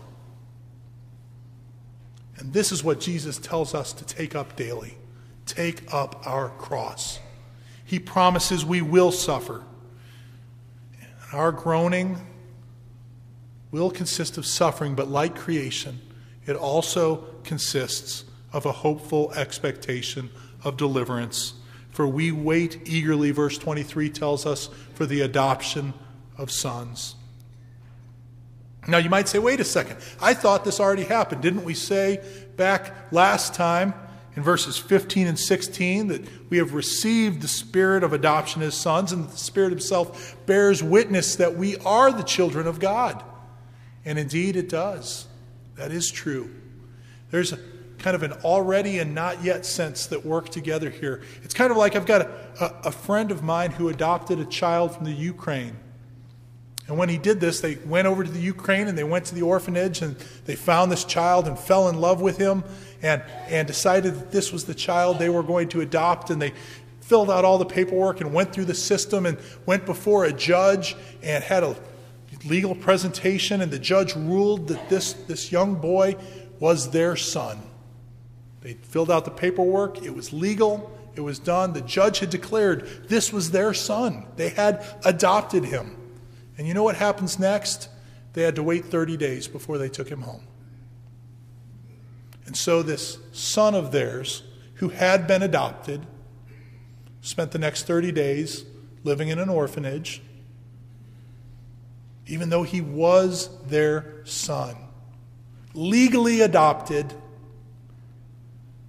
And 2.37 2.53
this 2.53 2.71
is 2.71 2.85
what 2.85 3.01
Jesus 3.01 3.37
tells 3.39 3.75
us 3.75 3.93
to 3.95 4.05
take 4.05 4.37
up 4.37 4.55
daily 4.55 4.97
take 5.47 5.93
up 5.95 6.27
our 6.27 6.51
cross. 6.51 7.21
He 7.85 7.99
promises 7.99 8.65
we 8.65 8.83
will 8.83 9.13
suffer. 9.13 9.63
And 11.01 11.11
Our 11.33 11.53
groaning 11.53 12.19
will 13.71 13.91
consist 13.91 14.39
of 14.39 14.47
suffering, 14.47 14.95
but 14.95 15.09
like 15.09 15.37
creation, 15.37 16.01
it 16.47 16.57
also 16.57 17.27
consists 17.45 18.25
of 18.53 18.67
a 18.67 18.73
hopeful 18.73 19.33
expectation 19.35 20.31
of 20.65 20.77
deliverance. 20.77 21.55
For 21.97 22.07
we 22.07 22.31
wait 22.31 22.81
eagerly, 22.85 23.31
verse 23.31 23.57
23 23.57 24.11
tells 24.11 24.45
us, 24.45 24.69
for 24.93 25.07
the 25.07 25.23
adoption 25.23 25.95
of 26.37 26.51
sons. 26.51 27.15
Now 28.87 28.99
you 28.99 29.09
might 29.09 29.29
say, 29.29 29.39
wait 29.39 29.61
a 29.61 29.65
second, 29.65 29.97
I 30.21 30.35
thought 30.35 30.63
this 30.63 30.79
already 30.79 31.05
happened. 31.05 31.41
Didn't 31.41 31.65
we 31.65 31.73
say 31.73 32.23
back 32.59 33.11
last 33.13 33.55
time 33.55 33.95
in 34.37 34.43
verses 34.43 34.77
15 34.77 35.27
and 35.27 35.39
16 35.39 36.09
that 36.09 36.51
we 36.51 36.59
have 36.59 36.75
received 36.75 37.41
the 37.41 37.49
spirit 37.49 38.05
of 38.05 38.13
adoption 38.13 38.61
as 38.61 38.75
sons, 38.75 39.11
and 39.11 39.31
the 39.31 39.37
Spirit 39.39 39.71
Himself 39.71 40.37
bears 40.45 40.83
witness 40.83 41.37
that 41.37 41.57
we 41.57 41.79
are 41.79 42.13
the 42.13 42.25
children 42.25 42.67
of 42.67 42.79
God. 42.79 43.25
And 44.05 44.19
indeed, 44.19 44.57
it 44.57 44.69
does. 44.69 45.29
That 45.77 45.93
is 45.93 46.11
true. 46.11 46.55
There's 47.31 47.55
a 47.55 47.59
kind 47.99 48.15
of 48.15 48.23
an 48.23 48.33
already 48.45 48.99
and 48.99 49.15
not 49.15 49.43
yet 49.43 49.65
sense 49.65 50.07
that 50.07 50.25
work 50.25 50.49
together 50.49 50.91
here. 50.91 51.23
It's 51.43 51.55
kind 51.55 51.71
of 51.71 51.77
like 51.77 51.97
I've 51.97 52.07
got 52.07 52.23
a, 52.23 52.75
a, 52.85 52.93
friend 52.93 53.31
of 53.31 53.43
mine 53.43 53.71
who 53.71 53.89
adopted 53.89 54.39
a 54.39 54.45
child 54.45 54.95
from 54.95 55.05
the 55.05 55.13
Ukraine. 55.13 55.77
And 56.89 56.97
when 56.97 57.09
he 57.09 57.19
did 57.19 57.41
this, 57.41 57.61
they 57.61 57.77
went 57.77 58.07
over 58.07 58.23
to 58.23 58.31
the 58.31 58.41
Ukraine 58.41 58.87
and 58.87 58.97
they 58.97 59.05
went 59.05 59.25
to 59.27 59.35
the 59.35 59.43
orphanage 59.43 60.03
and 60.03 60.17
they 60.45 60.55
found 60.55 60.93
this 60.93 61.05
child 61.05 61.49
and 61.49 61.59
fell 61.59 61.89
in 61.89 62.01
love 62.01 62.21
with 62.21 62.37
him 62.37 62.63
and, 63.03 63.23
and 63.49 63.67
decided 63.67 64.15
that 64.15 64.31
this 64.31 64.53
was 64.53 64.65
the 64.65 64.75
child 64.75 65.19
they 65.19 65.29
were 65.29 65.43
going 65.43 65.69
to 65.71 65.81
adopt. 65.81 66.31
And 66.31 66.41
they 66.41 66.53
filled 67.01 67.31
out 67.31 67.45
all 67.45 67.59
the 67.59 67.67
paperwork 67.67 68.21
and 68.21 68.33
went 68.33 68.53
through 68.53 68.67
the 68.67 68.75
system 68.75 69.27
and 69.27 69.39
went 69.65 69.85
before 69.85 70.27
a 70.27 70.33
judge 70.33 70.97
and 71.23 71.43
had 71.43 71.65
a 71.65 71.77
legal 72.45 72.75
presentation. 72.75 73.61
And 73.63 73.73
the 73.73 73.81
judge 73.81 74.15
ruled 74.15 74.69
that 74.69 74.89
this, 74.89 75.13
this 75.13 75.51
young 75.51 75.75
boy 75.75 76.15
was 76.61 76.91
their 76.91 77.17
son. 77.17 77.59
They 78.67 78.73
filled 78.73 79.13
out 79.13 79.25
the 79.25 79.31
paperwork, 79.31 80.03
it 80.03 80.13
was 80.13 80.33
legal, 80.33 80.91
it 81.15 81.21
was 81.21 81.39
done. 81.39 81.73
The 81.73 81.83
judge 81.83 82.19
had 82.19 82.31
declared 82.31 83.07
this 83.09 83.33
was 83.33 83.53
their 83.53 83.73
son, 83.73 84.27
they 84.35 84.49
had 84.49 84.85
adopted 85.05 85.67
him. 85.67 85.97
And 86.59 86.67
you 86.67 86.75
know 86.75 86.83
what 86.83 86.97
happens 86.97 87.39
next? 87.39 87.89
They 88.33 88.43
had 88.43 88.57
to 88.57 88.65
wait 88.65 88.87
30 88.87 89.17
days 89.19 89.47
before 89.47 89.79
they 89.79 89.89
took 89.89 90.09
him 90.09 90.23
home. 90.23 90.43
And 92.45 92.57
so, 92.57 92.83
this 92.83 93.19
son 93.31 93.77
of 93.77 93.93
theirs, 93.93 94.43
who 94.75 94.89
had 94.89 95.29
been 95.29 95.43
adopted, 95.43 96.05
spent 97.21 97.53
the 97.53 97.61
next 97.61 97.87
30 97.87 98.11
days 98.11 98.65
living 99.05 99.29
in 99.29 99.39
an 99.39 99.49
orphanage, 99.49 100.23
even 102.27 102.49
though 102.49 102.65
he 102.65 102.81
was 102.81 103.49
their 103.67 104.23
son. 104.25 104.75
Legally 105.73 106.41
adopted, 106.41 107.15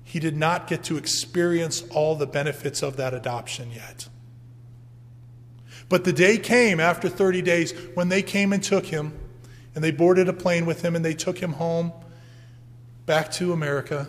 he 0.08 0.22
did 0.22 0.38
not 0.38 0.68
get 0.68 0.86
to 0.86 0.96
experience 0.96 1.84
all 1.90 2.16
the 2.16 2.26
benefits 2.26 2.82
of 2.82 2.96
that 2.96 3.14
adoption 3.14 3.74
yet. 3.74 4.08
But 5.90 6.06
the 6.06 6.14
day 6.14 6.38
came 6.38 6.80
after 6.80 7.10
30 7.10 7.42
days 7.42 7.74
when 7.94 8.08
they 8.08 8.22
came 8.22 8.54
and 8.54 8.64
took 8.64 8.86
him, 8.86 9.12
and 9.76 9.84
they 9.84 9.92
boarded 9.92 10.30
a 10.30 10.34
plane 10.34 10.66
with 10.66 10.82
him 10.82 10.96
and 10.96 11.04
they 11.04 11.14
took 11.14 11.40
him 11.40 11.52
home 11.52 11.92
back 13.06 13.30
to 13.34 13.52
America. 13.52 14.08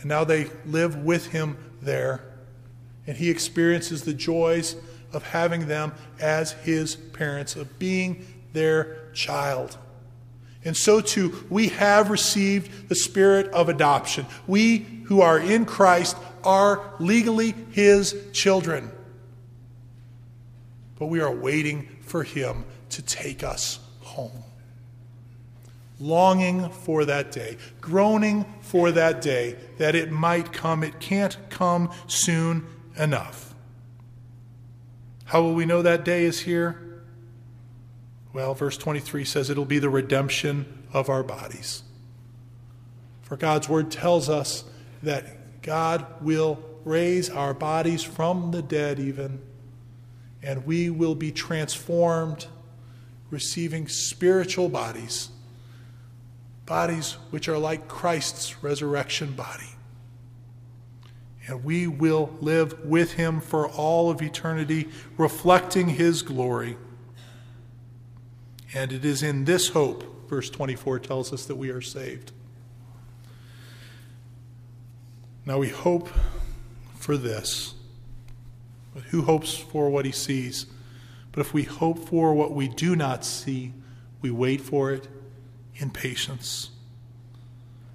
And 0.00 0.06
now 0.06 0.24
they 0.24 0.46
live 0.64 0.96
with 0.96 1.26
him 1.26 1.58
there. 1.82 2.24
And 3.06 3.18
he 3.18 3.28
experiences 3.28 4.04
the 4.04 4.14
joys 4.14 4.76
of 5.12 5.24
having 5.24 5.68
them 5.68 5.92
as 6.18 6.52
his 6.52 6.96
parents, 6.96 7.54
of 7.54 7.78
being 7.78 8.26
their 8.54 9.10
child. 9.12 9.76
And 10.66 10.76
so 10.76 11.00
too, 11.00 11.46
we 11.48 11.68
have 11.68 12.10
received 12.10 12.88
the 12.88 12.94
spirit 12.94 13.46
of 13.52 13.68
adoption. 13.68 14.26
We 14.46 14.78
who 15.04 15.20
are 15.22 15.38
in 15.38 15.64
Christ 15.64 16.16
are 16.44 16.94
legally 16.98 17.54
his 17.70 18.14
children. 18.32 18.90
But 20.98 21.06
we 21.06 21.20
are 21.20 21.32
waiting 21.32 21.88
for 22.02 22.24
him 22.24 22.64
to 22.90 23.02
take 23.02 23.42
us 23.42 23.78
home 24.00 24.42
longing 25.98 26.68
for 26.68 27.04
that 27.06 27.32
day, 27.32 27.56
groaning 27.80 28.44
for 28.60 28.92
that 28.92 29.22
day 29.22 29.56
that 29.78 29.94
it 29.94 30.10
might 30.10 30.52
come. 30.52 30.82
It 30.82 31.00
can't 31.00 31.36
come 31.48 31.90
soon 32.06 32.66
enough. 32.96 33.54
How 35.24 35.42
will 35.42 35.54
we 35.54 35.66
know 35.66 35.82
that 35.82 36.04
day 36.04 36.24
is 36.24 36.40
here? 36.40 36.85
Well, 38.36 38.52
verse 38.52 38.76
23 38.76 39.24
says 39.24 39.48
it'll 39.48 39.64
be 39.64 39.78
the 39.78 39.88
redemption 39.88 40.66
of 40.92 41.08
our 41.08 41.22
bodies. 41.22 41.82
For 43.22 43.34
God's 43.34 43.66
word 43.66 43.90
tells 43.90 44.28
us 44.28 44.62
that 45.02 45.62
God 45.62 46.04
will 46.20 46.62
raise 46.84 47.30
our 47.30 47.54
bodies 47.54 48.02
from 48.02 48.50
the 48.50 48.60
dead, 48.60 48.98
even, 48.98 49.40
and 50.42 50.66
we 50.66 50.90
will 50.90 51.14
be 51.14 51.32
transformed, 51.32 52.46
receiving 53.30 53.88
spiritual 53.88 54.68
bodies 54.68 55.30
bodies 56.66 57.16
which 57.30 57.48
are 57.48 57.56
like 57.56 57.88
Christ's 57.88 58.62
resurrection 58.62 59.32
body. 59.32 59.76
And 61.46 61.64
we 61.64 61.86
will 61.86 62.36
live 62.42 62.84
with 62.84 63.14
him 63.14 63.40
for 63.40 63.66
all 63.66 64.10
of 64.10 64.20
eternity, 64.20 64.90
reflecting 65.16 65.88
his 65.88 66.20
glory. 66.20 66.76
And 68.74 68.92
it 68.92 69.04
is 69.04 69.22
in 69.22 69.44
this 69.44 69.68
hope, 69.68 70.28
verse 70.28 70.50
24 70.50 70.98
tells 71.00 71.32
us, 71.32 71.46
that 71.46 71.56
we 71.56 71.70
are 71.70 71.80
saved. 71.80 72.32
Now 75.44 75.58
we 75.58 75.68
hope 75.68 76.08
for 76.98 77.16
this. 77.16 77.74
But 78.92 79.04
who 79.04 79.22
hopes 79.22 79.56
for 79.56 79.88
what 79.90 80.04
he 80.04 80.12
sees? 80.12 80.66
But 81.32 81.40
if 81.40 81.54
we 81.54 81.62
hope 81.62 82.08
for 82.08 82.34
what 82.34 82.52
we 82.52 82.66
do 82.66 82.96
not 82.96 83.24
see, 83.24 83.72
we 84.22 84.30
wait 84.30 84.60
for 84.60 84.90
it 84.90 85.06
in 85.76 85.90
patience. 85.90 86.70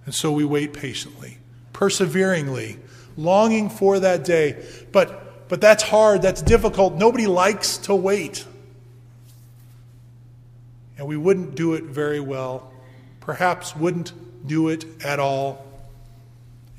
And 0.05 0.15
so 0.15 0.31
we 0.31 0.45
wait 0.45 0.73
patiently, 0.73 1.39
perseveringly, 1.73 2.79
longing 3.17 3.69
for 3.69 3.99
that 3.99 4.23
day. 4.23 4.63
But, 4.91 5.49
but 5.49 5.59
that's 5.59 5.83
hard, 5.83 6.21
that's 6.21 6.41
difficult. 6.41 6.93
Nobody 6.93 7.27
likes 7.27 7.77
to 7.79 7.95
wait. 7.95 8.45
And 11.01 11.09
we 11.09 11.17
wouldn't 11.17 11.55
do 11.55 11.73
it 11.73 11.83
very 11.83 12.19
well, 12.21 12.71
perhaps 13.19 13.75
wouldn't 13.75 14.13
do 14.47 14.69
it 14.69 14.85
at 15.03 15.19
all 15.19 15.65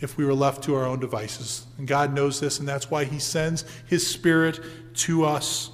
if 0.01 0.17
we 0.17 0.25
were 0.25 0.35
left 0.35 0.63
to 0.65 0.75
our 0.77 0.87
own 0.87 1.01
devices. 1.01 1.67
And 1.77 1.87
God 1.87 2.15
knows 2.15 2.41
this, 2.41 2.59
and 2.59 2.67
that's 2.67 2.91
why 2.91 3.05
He 3.05 3.19
sends 3.19 3.67
His 3.87 4.07
Spirit 4.07 4.61
to 4.95 5.27
us 5.27 5.71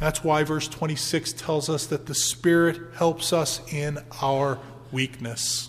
that's 0.00 0.24
why 0.24 0.44
verse 0.44 0.66
26 0.66 1.34
tells 1.34 1.68
us 1.68 1.86
that 1.86 2.06
the 2.06 2.14
Spirit 2.14 2.80
helps 2.94 3.34
us 3.34 3.60
in 3.70 3.98
our 4.22 4.58
weakness. 4.90 5.68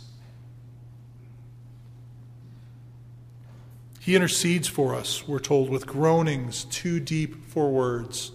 He 3.99 4.15
intercedes 4.15 4.69
for 4.69 4.95
us, 4.95 5.27
we're 5.27 5.39
told, 5.39 5.69
with 5.69 5.85
groanings 5.85 6.63
too 6.63 7.01
deep 7.01 7.45
for 7.49 7.69
words. 7.69 8.31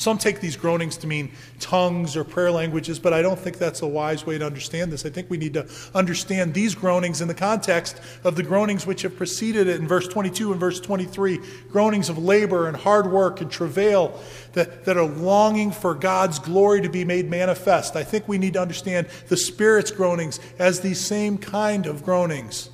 Some 0.00 0.16
take 0.16 0.40
these 0.40 0.56
groanings 0.56 0.96
to 0.96 1.06
mean 1.06 1.30
tongues 1.58 2.16
or 2.16 2.24
prayer 2.24 2.50
languages, 2.50 2.98
but 2.98 3.12
I 3.12 3.20
don't 3.20 3.38
think 3.38 3.58
that's 3.58 3.82
a 3.82 3.86
wise 3.86 4.24
way 4.24 4.38
to 4.38 4.46
understand 4.46 4.90
this. 4.90 5.04
I 5.04 5.10
think 5.10 5.28
we 5.28 5.36
need 5.36 5.52
to 5.52 5.68
understand 5.94 6.54
these 6.54 6.74
groanings 6.74 7.20
in 7.20 7.28
the 7.28 7.34
context 7.34 8.00
of 8.24 8.34
the 8.34 8.42
groanings 8.42 8.86
which 8.86 9.02
have 9.02 9.14
preceded 9.14 9.68
it 9.68 9.78
in 9.78 9.86
verse 9.86 10.08
22 10.08 10.52
and 10.52 10.58
verse 10.58 10.80
23 10.80 11.40
groanings 11.70 12.08
of 12.08 12.16
labor 12.16 12.66
and 12.66 12.78
hard 12.78 13.12
work 13.12 13.42
and 13.42 13.50
travail 13.50 14.18
that, 14.54 14.86
that 14.86 14.96
are 14.96 15.04
longing 15.04 15.70
for 15.70 15.94
God's 15.94 16.38
glory 16.38 16.80
to 16.80 16.88
be 16.88 17.04
made 17.04 17.28
manifest. 17.28 17.94
I 17.94 18.02
think 18.02 18.26
we 18.26 18.38
need 18.38 18.54
to 18.54 18.62
understand 18.62 19.06
the 19.28 19.36
Spirit's 19.36 19.90
groanings 19.90 20.40
as 20.58 20.80
these 20.80 20.98
same 20.98 21.36
kind 21.36 21.84
of 21.84 22.02
groanings. 22.02 22.70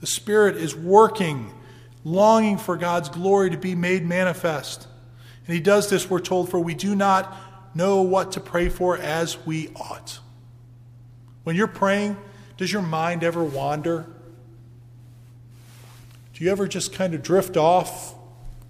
The 0.00 0.08
Spirit 0.08 0.56
is 0.56 0.74
working, 0.74 1.54
longing 2.02 2.58
for 2.58 2.76
God's 2.76 3.10
glory 3.10 3.50
to 3.50 3.58
be 3.58 3.76
made 3.76 4.04
manifest. 4.04 4.88
And 5.46 5.54
he 5.54 5.60
does 5.60 5.90
this, 5.90 6.08
we're 6.08 6.20
told, 6.20 6.50
for 6.50 6.58
we 6.58 6.74
do 6.74 6.94
not 6.96 7.36
know 7.74 8.02
what 8.02 8.32
to 8.32 8.40
pray 8.40 8.68
for 8.68 8.96
as 8.96 9.36
we 9.46 9.68
ought. 9.76 10.20
When 11.42 11.56
you're 11.56 11.66
praying, 11.66 12.16
does 12.56 12.72
your 12.72 12.82
mind 12.82 13.22
ever 13.22 13.44
wander? 13.44 14.06
Do 16.32 16.44
you 16.44 16.50
ever 16.50 16.66
just 16.66 16.92
kind 16.92 17.14
of 17.14 17.22
drift 17.22 17.56
off 17.56 18.14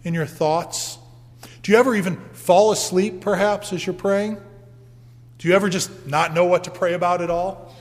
in 0.03 0.15
your 0.15 0.27
thoughts? 0.27 0.99
Do 1.63 1.73
you 1.73 1.79
ever 1.79 1.95
even 1.95 2.17
fall 2.33 2.73
asleep, 2.73 3.21
perhaps, 3.21 3.73
as 3.73 3.87
you're 3.87 3.95
praying? 3.95 4.39
Do 5.39 5.49
you 5.49 5.55
ever 5.55 5.69
just 5.69 6.07
not 6.07 6.35
know 6.35 6.45
what 6.45 6.65
to 6.65 6.71
pray 6.71 6.95
about 6.95 7.23
at 7.23 7.31
all? 7.31 7.75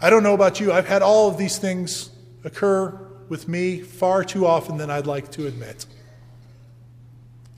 I 0.00 0.10
don't 0.10 0.22
know 0.22 0.34
about 0.34 0.60
you. 0.60 0.72
I've 0.72 0.86
had 0.86 1.02
all 1.02 1.28
of 1.28 1.38
these 1.38 1.58
things 1.58 2.10
occur 2.44 2.90
with 3.28 3.48
me 3.48 3.80
far 3.80 4.22
too 4.24 4.46
often 4.46 4.76
than 4.76 4.90
I'd 4.90 5.06
like 5.06 5.30
to 5.32 5.46
admit. 5.46 5.86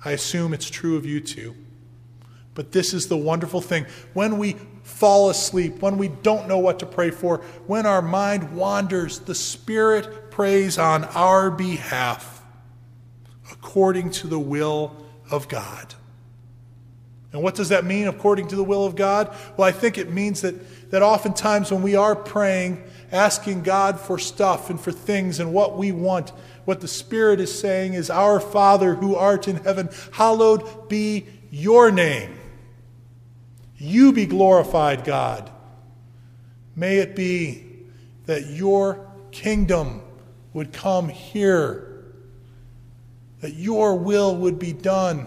I 0.04 0.12
assume 0.12 0.54
it's 0.54 0.70
true 0.70 0.96
of 0.96 1.04
you 1.04 1.20
too. 1.20 1.54
But 2.54 2.72
this 2.72 2.92
is 2.92 3.08
the 3.08 3.16
wonderful 3.16 3.60
thing. 3.60 3.86
When 4.14 4.38
we 4.38 4.56
fall 4.82 5.30
asleep, 5.30 5.80
when 5.80 5.98
we 5.98 6.08
don't 6.08 6.48
know 6.48 6.58
what 6.58 6.80
to 6.80 6.86
pray 6.86 7.10
for, 7.10 7.38
when 7.66 7.86
our 7.86 8.02
mind 8.02 8.56
wanders, 8.56 9.20
the 9.20 9.34
Spirit 9.34 10.30
prays 10.30 10.78
on 10.78 11.04
our 11.04 11.50
behalf 11.50 12.42
according 13.52 14.10
to 14.10 14.26
the 14.26 14.38
will 14.38 14.96
of 15.30 15.48
God. 15.48 15.94
And 17.32 17.42
what 17.42 17.54
does 17.54 17.68
that 17.68 17.84
mean, 17.84 18.08
according 18.08 18.48
to 18.48 18.56
the 18.56 18.64
will 18.64 18.86
of 18.86 18.96
God? 18.96 19.34
Well, 19.56 19.68
I 19.68 19.72
think 19.72 19.98
it 19.98 20.10
means 20.10 20.40
that, 20.40 20.90
that 20.90 21.02
oftentimes 21.02 21.70
when 21.70 21.82
we 21.82 21.94
are 21.94 22.16
praying, 22.16 22.82
asking 23.12 23.62
God 23.62 24.00
for 24.00 24.18
stuff 24.18 24.70
and 24.70 24.80
for 24.80 24.92
things 24.92 25.38
and 25.38 25.52
what 25.52 25.76
we 25.76 25.92
want, 25.92 26.32
what 26.68 26.82
the 26.82 26.86
Spirit 26.86 27.40
is 27.40 27.58
saying 27.58 27.94
is, 27.94 28.10
Our 28.10 28.38
Father 28.38 28.96
who 28.96 29.16
art 29.16 29.48
in 29.48 29.56
heaven, 29.56 29.88
hallowed 30.12 30.86
be 30.86 31.24
your 31.50 31.90
name. 31.90 32.38
You 33.78 34.12
be 34.12 34.26
glorified, 34.26 35.02
God. 35.02 35.50
May 36.76 36.98
it 36.98 37.16
be 37.16 37.64
that 38.26 38.48
your 38.48 39.10
kingdom 39.30 40.02
would 40.52 40.74
come 40.74 41.08
here, 41.08 42.04
that 43.40 43.54
your 43.54 43.96
will 43.96 44.36
would 44.36 44.58
be 44.58 44.74
done 44.74 45.26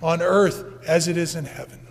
on 0.00 0.22
earth 0.22 0.64
as 0.88 1.06
it 1.06 1.18
is 1.18 1.34
in 1.34 1.44
heaven. 1.44 1.86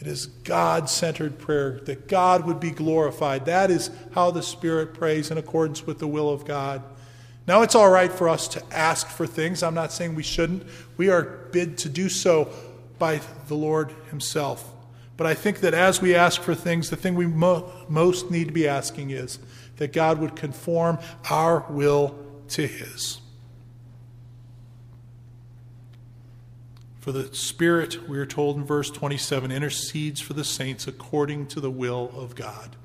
It 0.00 0.06
is 0.06 0.26
God 0.26 0.88
centered 0.88 1.38
prayer, 1.38 1.80
that 1.84 2.08
God 2.08 2.46
would 2.46 2.58
be 2.58 2.70
glorified. 2.70 3.44
That 3.44 3.70
is 3.70 3.90
how 4.12 4.30
the 4.30 4.42
Spirit 4.42 4.94
prays 4.94 5.30
in 5.30 5.36
accordance 5.36 5.86
with 5.86 5.98
the 5.98 6.08
will 6.08 6.30
of 6.30 6.46
God. 6.46 6.82
Now, 7.46 7.62
it's 7.62 7.74
all 7.74 7.90
right 7.90 8.10
for 8.10 8.28
us 8.28 8.48
to 8.48 8.62
ask 8.70 9.08
for 9.08 9.26
things. 9.26 9.62
I'm 9.62 9.74
not 9.74 9.92
saying 9.92 10.14
we 10.14 10.22
shouldn't. 10.22 10.62
We 10.96 11.10
are 11.10 11.22
bid 11.52 11.76
to 11.78 11.88
do 11.88 12.08
so 12.08 12.48
by 12.98 13.20
the 13.48 13.54
Lord 13.54 13.92
Himself. 14.10 14.72
But 15.18 15.26
I 15.26 15.34
think 15.34 15.60
that 15.60 15.74
as 15.74 16.00
we 16.00 16.14
ask 16.14 16.40
for 16.40 16.54
things, 16.54 16.88
the 16.88 16.96
thing 16.96 17.14
we 17.14 17.26
mo- 17.26 17.70
most 17.88 18.30
need 18.30 18.46
to 18.46 18.54
be 18.54 18.66
asking 18.66 19.10
is 19.10 19.38
that 19.76 19.92
God 19.92 20.18
would 20.18 20.34
conform 20.34 20.98
our 21.28 21.66
will 21.68 22.14
to 22.48 22.66
His. 22.66 23.19
For 27.00 27.12
the 27.12 27.34
Spirit, 27.34 28.08
we 28.08 28.18
are 28.18 28.26
told 28.26 28.56
in 28.56 28.64
verse 28.64 28.90
27, 28.90 29.50
intercedes 29.50 30.20
for 30.20 30.34
the 30.34 30.44
saints 30.44 30.86
according 30.86 31.46
to 31.48 31.60
the 31.60 31.70
will 31.70 32.12
of 32.14 32.34
God. 32.34 32.76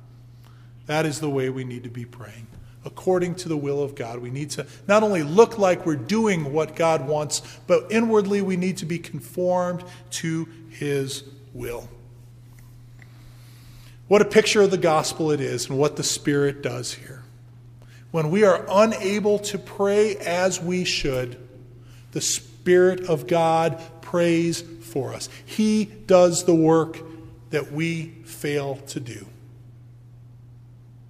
That 0.85 1.05
is 1.05 1.19
the 1.19 1.29
way 1.29 1.49
we 1.49 1.65
need 1.65 1.83
to 1.83 1.89
be 1.89 2.05
praying. 2.05 2.47
According 2.85 3.35
to 3.35 3.49
the 3.49 3.57
will 3.57 3.81
of 3.81 3.95
God. 3.95 4.19
We 4.19 4.29
need 4.29 4.51
to 4.51 4.67
not 4.87 5.03
only 5.03 5.23
look 5.23 5.57
like 5.57 5.85
we're 5.85 5.95
doing 5.95 6.53
what 6.53 6.75
God 6.75 7.07
wants, 7.07 7.41
but 7.67 7.91
inwardly 7.91 8.41
we 8.41 8.57
need 8.57 8.77
to 8.77 8.85
be 8.85 8.99
conformed 8.99 9.83
to 10.11 10.47
His 10.69 11.23
will. 11.53 11.89
What 14.07 14.21
a 14.21 14.25
picture 14.25 14.61
of 14.61 14.71
the 14.71 14.77
gospel 14.77 15.31
it 15.31 15.41
is 15.41 15.67
and 15.67 15.79
what 15.79 15.95
the 15.95 16.03
Spirit 16.03 16.61
does 16.61 16.93
here. 16.93 17.23
When 18.11 18.29
we 18.29 18.43
are 18.43 18.65
unable 18.69 19.39
to 19.39 19.57
pray 19.57 20.15
as 20.17 20.61
we 20.61 20.85
should, 20.85 21.37
the 22.11 22.21
Spirit 22.21 23.09
of 23.09 23.25
God 23.25 23.81
prays 24.05 24.61
for 24.61 25.13
us. 25.13 25.27
He 25.45 25.83
does 25.85 26.45
the 26.45 26.55
work 26.55 26.99
that 27.49 27.71
we 27.71 28.13
fail 28.23 28.77
to 28.87 28.99
do. 29.01 29.25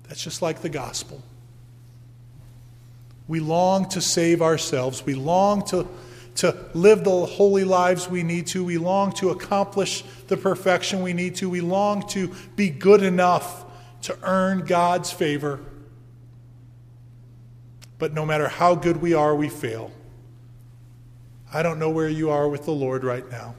That's 0.08 0.24
just 0.24 0.42
like 0.42 0.62
the 0.62 0.70
gospel. 0.70 1.22
We 3.28 3.40
long 3.40 3.90
to 3.90 4.02
save 4.02 4.42
ourselves. 4.42 5.06
We 5.06 5.14
long 5.14 5.66
to, 5.68 5.88
to 6.36 6.58
live 6.74 7.04
the 7.04 7.26
holy 7.26 7.64
lives 7.64 8.08
we 8.08 8.24
need 8.24 8.48
to. 8.48 8.64
We 8.64 8.78
long 8.78 9.12
to 9.14 9.30
accomplish 9.32 10.04
the 10.28 10.38
perfection 10.38 11.02
we 11.02 11.14
need 11.14 11.36
to. 11.36 11.50
We 11.50 11.62
long 11.62 12.08
to 12.10 12.34
be 12.56 12.70
good 12.70 13.04
enough 13.04 13.66
to 14.04 14.18
earn 14.24 14.66
God's 14.66 15.12
favor. 15.12 15.60
But 17.98 18.14
no 18.14 18.26
matter 18.26 18.48
how 18.48 18.76
good 18.76 18.98
we 18.98 19.14
are, 19.14 19.36
we 19.36 19.50
fail. 19.50 19.92
I 21.56 21.64
don't 21.64 21.80
know 21.80 21.90
where 21.90 22.10
you 22.10 22.32
are 22.32 22.50
with 22.50 22.66
the 22.66 22.72
Lord 22.72 23.06
right 23.06 23.32
now. 23.32 23.56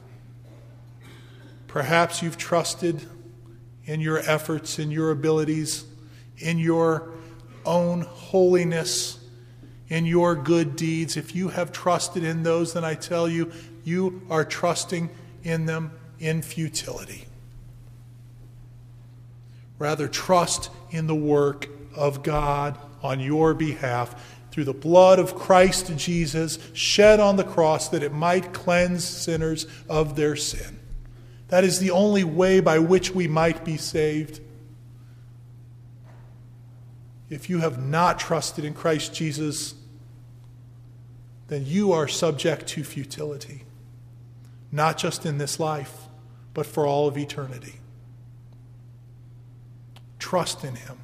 Perhaps 1.65 2.21
you've 2.21 2.37
trusted 2.37 3.01
in 3.85 4.01
your 4.01 4.19
efforts, 4.19 4.77
in 4.77 4.91
your 4.91 5.09
abilities, 5.09 5.83
in 6.37 6.59
your 6.59 7.09
own 7.65 8.01
holiness, 8.01 9.17
in 9.87 10.05
your 10.05 10.35
good 10.35 10.75
deeds. 10.75 11.17
If 11.17 11.35
you 11.35 11.47
have 11.47 11.71
trusted 11.71 12.23
in 12.23 12.43
those, 12.43 12.73
then 12.73 12.85
I 12.85 12.93
tell 12.93 13.27
you, 13.27 13.51
you 13.83 14.21
are 14.29 14.45
trusting 14.45 15.09
in 15.43 15.65
them 15.65 15.91
in 16.19 16.43
futility. 16.43 17.25
Rather, 19.79 20.07
trust 20.07 20.69
in 20.91 21.07
the 21.07 21.15
work 21.15 21.67
of 21.95 22.21
God 22.21 22.77
on 23.01 23.19
your 23.19 23.55
behalf 23.55 24.36
through 24.57 24.63
the 24.63 24.73
blood 24.73 25.19
of 25.19 25.35
Christ 25.35 25.95
Jesus 25.97 26.57
shed 26.73 27.19
on 27.19 27.35
the 27.35 27.43
cross 27.43 27.89
that 27.89 28.01
it 28.01 28.11
might 28.11 28.53
cleanse 28.53 29.03
sinners 29.03 29.67
of 29.87 30.15
their 30.15 30.35
sin. 30.35 30.79
That 31.49 31.63
is 31.63 31.77
the 31.77 31.91
only 31.91 32.23
way 32.23 32.59
by 32.59 32.79
which 32.79 33.13
we 33.13 33.27
might 33.27 33.63
be 33.63 33.77
saved. 33.77 34.41
If 37.29 37.51
you 37.51 37.59
have 37.59 37.77
not 37.77 38.17
trusted 38.17 38.65
in 38.65 38.73
Christ 38.73 39.13
Jesus, 39.13 39.75
then 41.49 41.63
you 41.63 41.91
are 41.91 42.07
subject 42.07 42.65
to 42.69 42.83
futility, 42.83 43.61
not 44.71 44.97
just 44.97 45.23
in 45.23 45.37
this 45.37 45.59
life, 45.59 46.07
but 46.55 46.65
for 46.65 46.87
all 46.87 47.07
of 47.07 47.15
eternity. 47.15 47.75
Trust 50.17 50.63
in 50.63 50.73
Him. 50.73 50.97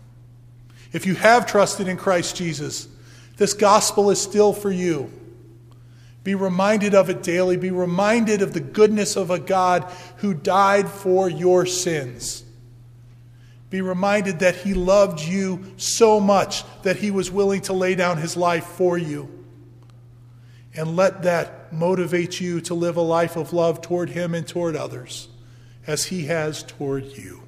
If 0.92 1.06
you 1.06 1.13
have 1.13 1.46
trusted 1.46 1.88
in 1.88 1.98
Christ 1.98 2.36
Jesus, 2.36 2.88
this 3.38 3.54
gospel 3.54 4.10
is 4.10 4.22
still 4.22 4.54
for 4.54 4.72
you. 4.72 5.12
Be 6.24 6.36
reminded 6.36 6.96
of 6.96 7.10
it 7.10 7.22
daily. 7.22 7.58
Be 7.58 7.72
reminded 7.72 8.41
of 8.41 8.54
the 8.54 8.62
goodness 8.62 9.15
of 9.15 9.30
a 9.30 9.39
God 9.39 9.84
who 10.17 10.34
died 10.34 10.88
for 10.88 11.30
your 11.30 11.65
sins. 11.65 12.43
Be 13.69 13.82
reminded 13.82 14.39
that 14.39 14.56
He 14.56 14.74
loved 14.74 15.19
you 15.19 15.74
so 15.78 16.19
much 16.19 16.63
that 16.84 16.98
He 16.98 17.12
was 17.12 17.32
willing 17.32 17.62
to 17.62 17.74
lay 17.74 17.96
down 17.96 18.17
His 18.17 18.38
life 18.38 18.65
for 18.65 18.98
you. 18.98 19.30
And 20.76 20.96
let 20.96 21.24
that 21.24 21.74
motivate 21.74 22.39
you 22.39 22.62
to 22.62 22.74
live 22.74 22.98
a 22.98 23.02
life 23.02 23.36
of 23.36 23.52
love 23.52 23.82
toward 23.82 24.10
Him 24.10 24.34
and 24.34 24.48
toward 24.48 24.76
others 24.76 25.28
as 25.86 26.06
He 26.06 26.26
has 26.26 26.63
toward 26.63 27.06
you. 27.17 27.43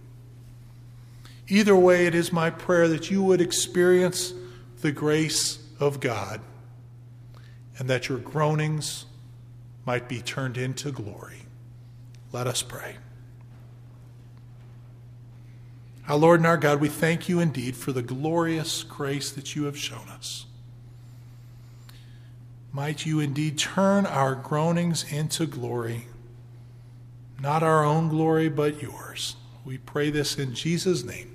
Either 1.48 1.76
way, 1.76 2.08
it 2.08 2.16
is 2.16 2.34
my 2.34 2.50
prayer 2.50 2.88
that 2.88 3.12
you 3.12 3.24
would 3.24 3.40
experience 3.40 4.34
the 4.82 4.92
grace 4.92 5.60
of 5.80 6.00
God, 6.00 6.42
and 7.78 7.90
that 7.90 8.10
your 8.10 8.18
groanings 8.18 9.06
might 9.86 10.08
be 10.08 10.22
turned 10.22 10.58
into 10.58 10.92
glory. 10.92 11.44
Let 12.32 12.48
us 12.48 12.62
pray. 12.62 12.96
Our 16.08 16.18
Lord 16.18 16.40
and 16.40 16.48
our 16.48 16.58
God, 16.58 16.80
we 16.82 16.90
thank 16.90 17.28
you 17.28 17.40
indeed 17.40 17.76
for 17.76 17.92
the 17.92 18.04
glorious 18.04 18.84
grace 18.84 19.32
that 19.32 19.56
you 19.56 19.64
have 19.64 19.78
shown 19.78 20.08
us. 20.10 20.46
Might 22.72 23.06
you 23.06 23.20
indeed 23.20 23.58
turn 23.58 24.06
our 24.06 24.36
groanings 24.36 25.12
into 25.12 25.46
glory, 25.48 26.08
not 27.40 27.64
our 27.64 27.84
own 27.84 28.10
glory, 28.10 28.50
but 28.50 28.82
yours. 28.82 29.36
We 29.64 29.78
pray 29.78 30.12
this 30.12 30.38
in 30.38 30.54
Jesus' 30.54 31.04
name. 31.04 31.32